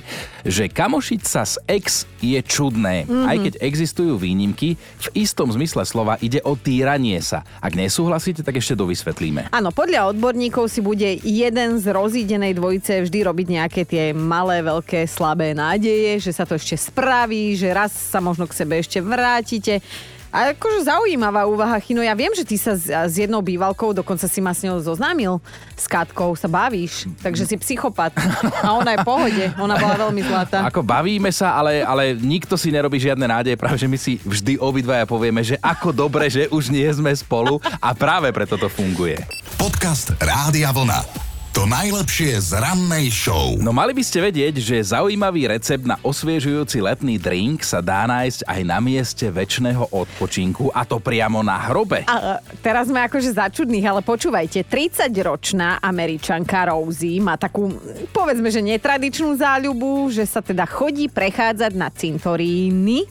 že 0.49 0.73
kamošiť 0.73 1.21
sa 1.21 1.45
s 1.45 1.61
ex 1.69 2.09
je 2.25 2.41
čudné. 2.41 3.05
Mhm. 3.05 3.19
Mm-hmm. 3.19 3.27
Aj 3.29 3.37
keď 3.37 3.55
existujú 3.61 4.14
výnimky, 4.14 4.79
v 4.79 5.09
istom 5.19 5.51
zmysle 5.51 5.83
slova 5.85 6.17
ide 6.23 6.38
o 6.47 6.55
týranie 6.55 7.19
sa. 7.19 7.43
Ak 7.59 7.75
nesúhlasíte, 7.75 8.47
tak 8.47 8.62
ešte 8.62 8.79
dovysvetlíme. 8.79 9.51
Áno, 9.51 9.75
podľa 9.75 10.14
odborníkov 10.14 10.71
si 10.71 10.81
bude 10.81 11.19
jeden 11.21 11.83
z 11.83 11.85
rozídenej 11.91 12.55
dvojice 12.55 13.05
vždy 13.05 13.19
robiť 13.27 13.47
nejaké 13.59 13.83
tie 13.83 14.14
malé, 14.14 14.62
veľké, 14.62 15.05
slabé 15.11 15.53
nádeje, 15.53 16.23
že 16.23 16.33
sa 16.33 16.47
to 16.47 16.55
ešte 16.55 16.79
spraví, 16.79 17.59
že 17.59 17.75
raz 17.75 17.91
sa 17.91 18.23
možno 18.23 18.47
k 18.47 18.55
sebe 18.55 18.79
ešte 18.79 19.03
vrátite. 19.19 19.83
A 20.29 20.53
akože 20.53 20.85
zaujímavá 20.85 21.49
úvaha, 21.49 21.81
Chino. 21.81 22.05
Ja 22.05 22.13
viem, 22.13 22.29
že 22.37 22.45
ty 22.45 22.61
sa 22.61 22.77
s, 22.77 22.93
s 22.93 23.15
jednou 23.17 23.41
bývalkou, 23.41 23.97
dokonca 23.97 24.29
si 24.29 24.45
ma 24.45 24.53
s 24.53 24.61
ňou 24.61 24.77
zoznámil, 24.85 25.41
s 25.73 25.89
Katkou, 25.89 26.37
sa 26.37 26.45
bavíš. 26.45 27.09
Takže 27.25 27.49
si 27.49 27.57
psychopat. 27.57 28.13
A 28.61 28.77
ona 28.77 28.93
je 28.93 28.99
v 29.01 29.09
pohode. 29.09 29.45
Ona 29.57 29.81
bola 29.81 29.97
veľmi 29.97 30.21
zlatá. 30.29 30.69
Ako 30.69 30.85
bavíme 30.85 31.33
sa, 31.33 31.57
ale, 31.57 31.81
ale 31.81 32.13
nikto 32.13 32.61
si 32.61 32.69
nerobí 32.69 33.01
žiadne 33.01 33.25
nádeje, 33.25 33.57
práve 33.57 33.81
že 33.81 33.89
my 33.89 33.97
si 33.97 34.21
vždy 34.21 34.61
obidvaja 34.61 35.09
povieme, 35.09 35.41
že 35.41 35.57
ako 35.65 35.97
dobre, 35.97 36.29
že 36.29 36.45
už 36.53 36.69
nie 36.69 36.87
sme 36.93 37.09
spolu 37.17 37.57
a 37.81 37.97
práve 37.97 38.29
preto 38.29 38.61
to 38.61 38.69
funguje. 38.69 39.17
Podcast 39.57 40.13
Rádia 40.21 40.77
Vlna. 40.77 41.28
To 41.57 41.65
najlepšie 41.65 42.37
z 42.45 42.61
rannej 42.61 43.09
show. 43.09 43.57
No 43.57 43.73
mali 43.73 43.97
by 43.97 44.05
ste 44.05 44.21
vedieť, 44.21 44.61
že 44.61 44.93
zaujímavý 44.93 45.49
recept 45.49 45.89
na 45.89 45.97
osviežujúci 46.05 46.85
letný 46.85 47.17
drink 47.17 47.65
sa 47.65 47.81
dá 47.81 48.05
nájsť 48.05 48.45
aj 48.45 48.61
na 48.69 48.79
mieste 48.85 49.27
väčšného 49.33 49.89
odpočinku 49.89 50.69
a 50.77 50.85
to 50.85 51.01
priamo 51.01 51.41
na 51.41 51.57
hrobe. 51.57 52.05
A 52.05 52.37
e, 52.37 52.61
teraz 52.61 52.93
sme 52.93 53.01
akože 53.01 53.33
začudných, 53.33 53.89
ale 53.89 54.05
počúvajte, 54.05 54.61
30-ročná 54.69 55.81
američanka 55.81 56.69
Rosie 56.69 57.17
má 57.17 57.41
takú, 57.41 57.73
povedzme, 58.13 58.53
že 58.53 58.61
netradičnú 58.61 59.33
záľubu, 59.41 60.13
že 60.13 60.29
sa 60.29 60.45
teda 60.45 60.69
chodí 60.69 61.09
prechádzať 61.09 61.73
na 61.73 61.89
cintoríny 61.89 63.09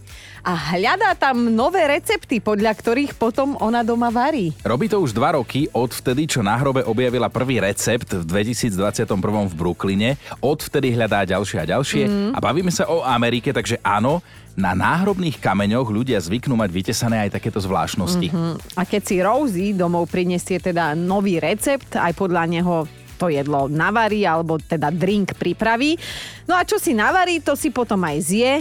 a 0.48 0.56
hľadá 0.56 1.12
tam 1.20 1.52
nové 1.52 1.84
recepty, 1.84 2.40
podľa 2.40 2.72
ktorých 2.72 3.20
potom 3.20 3.60
ona 3.60 3.84
doma 3.84 4.08
varí. 4.08 4.56
Robí 4.64 4.88
to 4.88 5.04
už 5.04 5.12
dva 5.12 5.36
roky, 5.36 5.68
od 5.76 5.92
vtedy, 5.92 6.24
čo 6.24 6.40
na 6.40 6.56
hrobe 6.56 6.88
objavila 6.88 7.28
prvý 7.28 7.60
recept 7.60 8.16
v 8.16 8.24
2021 8.24 9.04
v 9.52 9.54
Brooklyne. 9.60 10.10
Odvtedy 10.40 10.96
hľadá 10.96 11.28
ďalšie 11.28 11.58
a 11.60 11.66
ďalšie. 11.68 12.04
Mm. 12.08 12.32
A 12.32 12.40
bavíme 12.40 12.72
sa 12.72 12.88
o 12.88 13.04
Amerike, 13.04 13.52
takže 13.52 13.84
áno, 13.84 14.24
na 14.56 14.72
náhrobných 14.72 15.36
kameňoch 15.44 15.92
ľudia 15.92 16.16
zvyknú 16.24 16.56
mať 16.56 16.70
vytesané 16.72 17.28
aj 17.28 17.36
takéto 17.36 17.60
zvláštnosti. 17.60 18.32
Mm-hmm. 18.32 18.80
A 18.80 18.82
keď 18.88 19.02
si 19.04 19.16
Rosie 19.20 19.76
domov 19.76 20.08
prinesie 20.08 20.64
teda 20.64 20.96
nový 20.96 21.44
recept, 21.44 22.00
aj 22.00 22.16
podľa 22.16 22.48
neho 22.48 22.88
to 23.18 23.34
jedlo 23.34 23.66
navarí, 23.68 24.24
alebo 24.24 24.62
teda 24.62 24.94
drink 24.94 25.36
pripraví. 25.36 25.98
No 26.46 26.54
a 26.56 26.64
čo 26.64 26.78
si 26.78 26.94
navarí, 26.94 27.42
to 27.42 27.58
si 27.58 27.74
potom 27.74 28.00
aj 28.06 28.18
zje 28.22 28.54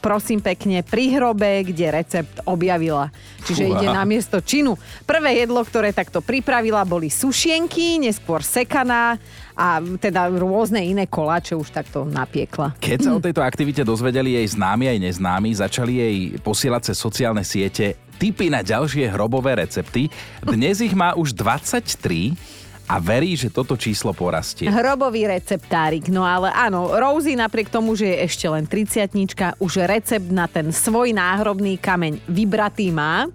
prosím 0.00 0.42
pekne, 0.42 0.82
pri 0.84 1.16
hrobe, 1.16 1.64
kde 1.66 1.92
recept 1.92 2.42
objavila. 2.46 3.10
Čiže 3.46 3.64
Fúha. 3.66 3.74
ide 3.78 3.88
na 3.90 4.02
miesto 4.02 4.42
činu. 4.42 4.74
Prvé 5.06 5.46
jedlo, 5.46 5.62
ktoré 5.62 5.94
takto 5.94 6.18
pripravila, 6.20 6.82
boli 6.82 7.08
sušienky, 7.08 8.02
neskôr 8.02 8.42
sekaná 8.42 9.16
a 9.56 9.80
teda 9.80 10.28
rôzne 10.36 10.84
iné 10.84 11.08
koláče 11.08 11.56
už 11.56 11.72
takto 11.72 12.04
napiekla. 12.04 12.76
Keď 12.76 12.98
sa 13.00 13.10
o 13.16 13.22
tejto 13.24 13.40
aktivite 13.40 13.80
dozvedeli 13.86 14.36
jej 14.36 14.52
známi 14.52 14.92
aj 14.92 14.98
neznámi, 15.00 15.50
začali 15.56 15.92
jej 15.96 16.16
posielať 16.44 16.92
cez 16.92 16.96
sociálne 17.00 17.40
siete 17.40 17.96
tipy 18.16 18.48
na 18.48 18.64
ďalšie 18.64 19.12
hrobové 19.12 19.56
recepty. 19.56 20.08
Dnes 20.44 20.80
ich 20.80 20.96
má 20.96 21.12
už 21.16 21.36
23 21.36 22.55
a 22.86 23.02
verí, 23.02 23.34
že 23.34 23.50
toto 23.50 23.74
číslo 23.74 24.14
porastie. 24.14 24.70
Hrobový 24.70 25.26
receptárik, 25.26 26.06
no 26.06 26.22
ale 26.22 26.54
áno, 26.54 26.94
Rosie 26.94 27.34
napriek 27.34 27.66
tomu, 27.66 27.98
že 27.98 28.14
je 28.14 28.16
ešte 28.22 28.46
len 28.46 28.62
30 28.62 29.58
už 29.58 29.72
recept 29.90 30.30
na 30.30 30.46
ten 30.46 30.70
svoj 30.70 31.10
náhrobný 31.10 31.82
kameň 31.82 32.22
vybratý 32.30 32.94
má. 32.94 33.26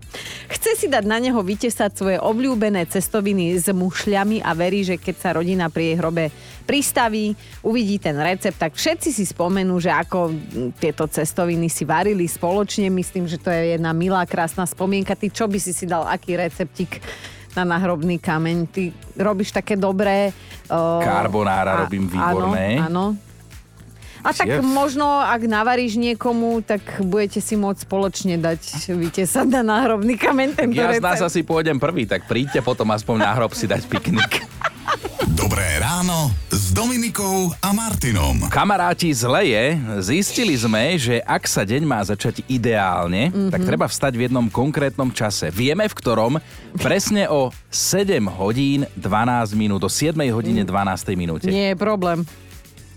Chce 0.48 0.80
si 0.80 0.88
dať 0.88 1.04
na 1.04 1.20
neho 1.20 1.40
vytesať 1.44 1.92
svoje 1.92 2.18
obľúbené 2.24 2.88
cestoviny 2.88 3.60
s 3.60 3.68
mušľami 3.68 4.40
a 4.40 4.56
verí, 4.56 4.88
že 4.88 4.96
keď 4.96 5.16
sa 5.20 5.30
rodina 5.36 5.68
pri 5.68 5.94
jej 5.94 5.98
hrobe 6.00 6.32
pristaví, 6.64 7.36
uvidí 7.68 8.00
ten 8.00 8.16
recept, 8.16 8.56
tak 8.56 8.80
všetci 8.80 9.10
si 9.12 9.28
spomenú, 9.28 9.76
že 9.84 9.92
ako 9.92 10.32
tieto 10.80 11.04
cestoviny 11.12 11.68
si 11.68 11.84
varili 11.84 12.24
spoločne. 12.24 12.88
Myslím, 12.88 13.28
že 13.28 13.36
to 13.36 13.52
je 13.52 13.76
jedna 13.76 13.92
milá, 13.92 14.24
krásna 14.24 14.64
spomienka. 14.64 15.20
Ty 15.20 15.28
čo 15.28 15.52
by 15.52 15.60
si 15.60 15.76
si 15.76 15.84
dal, 15.84 16.08
aký 16.08 16.40
receptik 16.40 17.04
na 17.56 17.64
náhrobný 17.68 18.18
kameň. 18.18 18.58
Ty 18.70 18.84
robíš 19.20 19.52
také 19.52 19.76
dobré... 19.76 20.32
Uh, 20.72 21.04
Carbonara 21.04 21.84
robím 21.86 22.08
výborné. 22.08 22.80
Áno, 22.80 23.16
áno. 23.16 23.32
A 24.22 24.30
tak 24.38 24.62
možno, 24.62 25.06
ak 25.18 25.50
navaríš 25.50 25.98
niekomu, 25.98 26.62
tak 26.62 27.02
budete 27.02 27.42
si 27.42 27.58
môcť 27.58 27.90
spoločne 27.90 28.38
dať 28.38 28.94
vytesať 28.94 29.50
na 29.50 29.66
náhrobný 29.66 30.14
kameň 30.14 30.50
tento 30.54 30.78
Ja 30.78 30.94
z 30.94 31.02
nás 31.02 31.26
asi 31.26 31.42
pôjdem 31.42 31.82
prvý, 31.82 32.06
tak 32.06 32.30
príďte 32.30 32.62
potom 32.62 32.86
aspoň 32.94 33.18
na 33.18 33.34
hrob 33.34 33.58
si 33.58 33.66
dať 33.66 33.90
piknik. 33.90 34.46
Dobré 35.52 35.84
ráno 35.84 36.32
s 36.48 36.72
Dominikou 36.72 37.52
a 37.60 37.76
Martinom. 37.76 38.40
Kamaráti, 38.48 39.12
zle 39.12 39.52
je. 39.52 39.66
Zistili 40.00 40.56
sme, 40.56 40.96
že 40.96 41.20
ak 41.28 41.44
sa 41.44 41.68
deň 41.68 41.84
má 41.84 42.00
začať 42.08 42.40
ideálne, 42.48 43.28
Mhm. 43.28 43.36
mm-hmm. 43.36 43.52
tak 43.52 43.62
treba 43.68 43.84
vstať 43.84 44.16
v 44.16 44.32
jednom 44.32 44.48
konkrétnom 44.48 45.12
čase. 45.12 45.52
Vieme 45.52 45.92
v 45.92 45.92
ktorom? 45.92 46.40
Presne 46.80 47.28
o 47.28 47.52
7 47.68 48.32
hodín 48.32 48.88
12 48.96 49.52
minút, 49.52 49.84
o 49.84 49.92
7 49.92 50.16
hodine 50.32 50.64
12 50.64 51.20
minúte. 51.20 51.52
Nie 51.52 51.76
je 51.76 51.84
problém. 51.84 52.24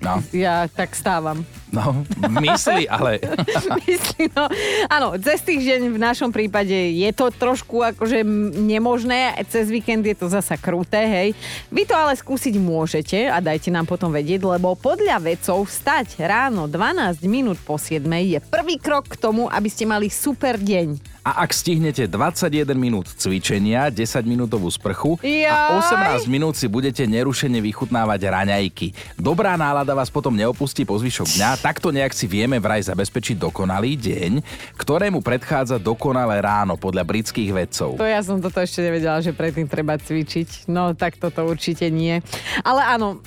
No. 0.04 0.20
Ja 0.36 0.68
tak 0.68 0.92
stávam. 0.92 1.48
No, 1.72 2.04
mysli, 2.44 2.84
ale... 2.86 3.18
Myslím, 3.88 4.28
no, 4.36 4.46
áno, 4.86 5.16
cez 5.16 5.40
týždeň 5.42 5.96
v 5.96 5.98
našom 5.98 6.28
prípade 6.28 6.76
je 6.76 7.10
to 7.16 7.32
trošku 7.32 7.80
akože 7.80 8.20
nemožné, 8.54 9.32
cez 9.48 9.72
víkend 9.72 10.04
je 10.04 10.12
to 10.14 10.28
zasa 10.28 10.60
kruté, 10.60 11.08
hej. 11.08 11.28
Vy 11.72 11.88
to 11.88 11.96
ale 11.96 12.12
skúsiť 12.14 12.54
môžete 12.60 13.26
a 13.26 13.40
dajte 13.40 13.72
nám 13.72 13.88
potom 13.88 14.12
vedieť, 14.12 14.44
lebo 14.44 14.76
podľa 14.76 15.18
vedcov 15.24 15.66
vstať 15.66 16.20
ráno 16.22 16.68
12 16.68 17.24
minút 17.24 17.58
po 17.64 17.80
7 17.80 18.04
je 18.28 18.38
prvý 18.44 18.76
krok 18.76 19.08
k 19.08 19.18
tomu, 19.18 19.48
aby 19.48 19.66
ste 19.72 19.88
mali 19.88 20.12
super 20.12 20.60
deň. 20.60 21.13
A 21.24 21.40
ak 21.48 21.56
stihnete 21.56 22.04
21 22.04 22.76
minút 22.76 23.08
cvičenia, 23.16 23.88
10 23.88 24.28
minútovú 24.28 24.68
sprchu 24.68 25.16
Jaj. 25.24 25.48
a 25.48 25.80
18 26.20 26.28
minút 26.28 26.52
si 26.52 26.68
budete 26.68 27.08
nerušene 27.08 27.64
vychutnávať 27.64 28.28
raňajky. 28.28 29.16
Dobrá 29.16 29.56
nálada 29.56 29.96
vás 29.96 30.12
potom 30.12 30.36
neopustí 30.36 30.84
po 30.84 31.00
zvyšok 31.00 31.40
dňa, 31.40 31.50
takto 31.64 31.88
nejak 31.88 32.12
si 32.12 32.28
vieme 32.28 32.60
vraj 32.60 32.84
zabezpečiť 32.84 33.40
dokonalý 33.40 33.96
deň, 33.96 34.32
ktorému 34.76 35.24
predchádza 35.24 35.80
dokonalé 35.80 36.44
ráno 36.44 36.76
podľa 36.76 37.08
britských 37.08 37.56
vedcov. 37.56 37.96
To 37.96 38.04
ja 38.04 38.20
som 38.20 38.44
toto 38.44 38.60
ešte 38.60 38.84
nevedela, 38.84 39.24
že 39.24 39.32
predtým 39.32 39.64
treba 39.64 39.96
cvičiť. 39.96 40.68
No, 40.68 40.92
tak 40.92 41.16
toto 41.16 41.48
určite 41.48 41.88
nie. 41.88 42.20
Ale 42.60 42.84
áno, 42.84 43.24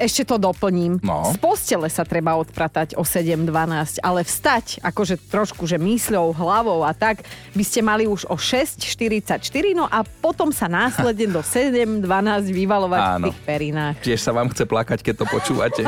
ešte 0.00 0.24
to 0.24 0.40
doplním. 0.40 0.96
No. 1.04 1.28
Z 1.30 1.36
postele 1.36 1.92
sa 1.92 2.02
treba 2.02 2.40
odpratať 2.40 2.96
o 2.96 3.04
7.12, 3.04 4.00
ale 4.00 4.24
vstať, 4.24 4.80
akože 4.80 5.20
trošku, 5.28 5.68
že 5.68 5.76
mysľou, 5.76 6.32
hlavou 6.32 6.80
a 6.80 6.96
tak, 6.96 7.20
by 7.52 7.60
ste 7.60 7.84
mali 7.84 8.08
už 8.08 8.24
o 8.26 8.40
6.44, 8.40 9.36
no 9.76 9.84
a 9.84 10.00
potom 10.24 10.48
sa 10.50 10.66
následne 10.66 11.28
do 11.28 11.44
7.12 11.60 12.00
vyvalovať 12.48 13.00
v 13.00 13.12
Áno. 13.20 13.26
tých 13.28 13.38
perinách. 13.44 13.94
Tiež 14.00 14.20
sa 14.24 14.32
vám 14.32 14.48
chce 14.48 14.64
plakať, 14.64 14.98
keď 15.04 15.14
to 15.20 15.26
počúvate. 15.28 15.80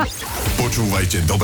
Počúvajte 0.61 1.25
dobre 1.25 1.41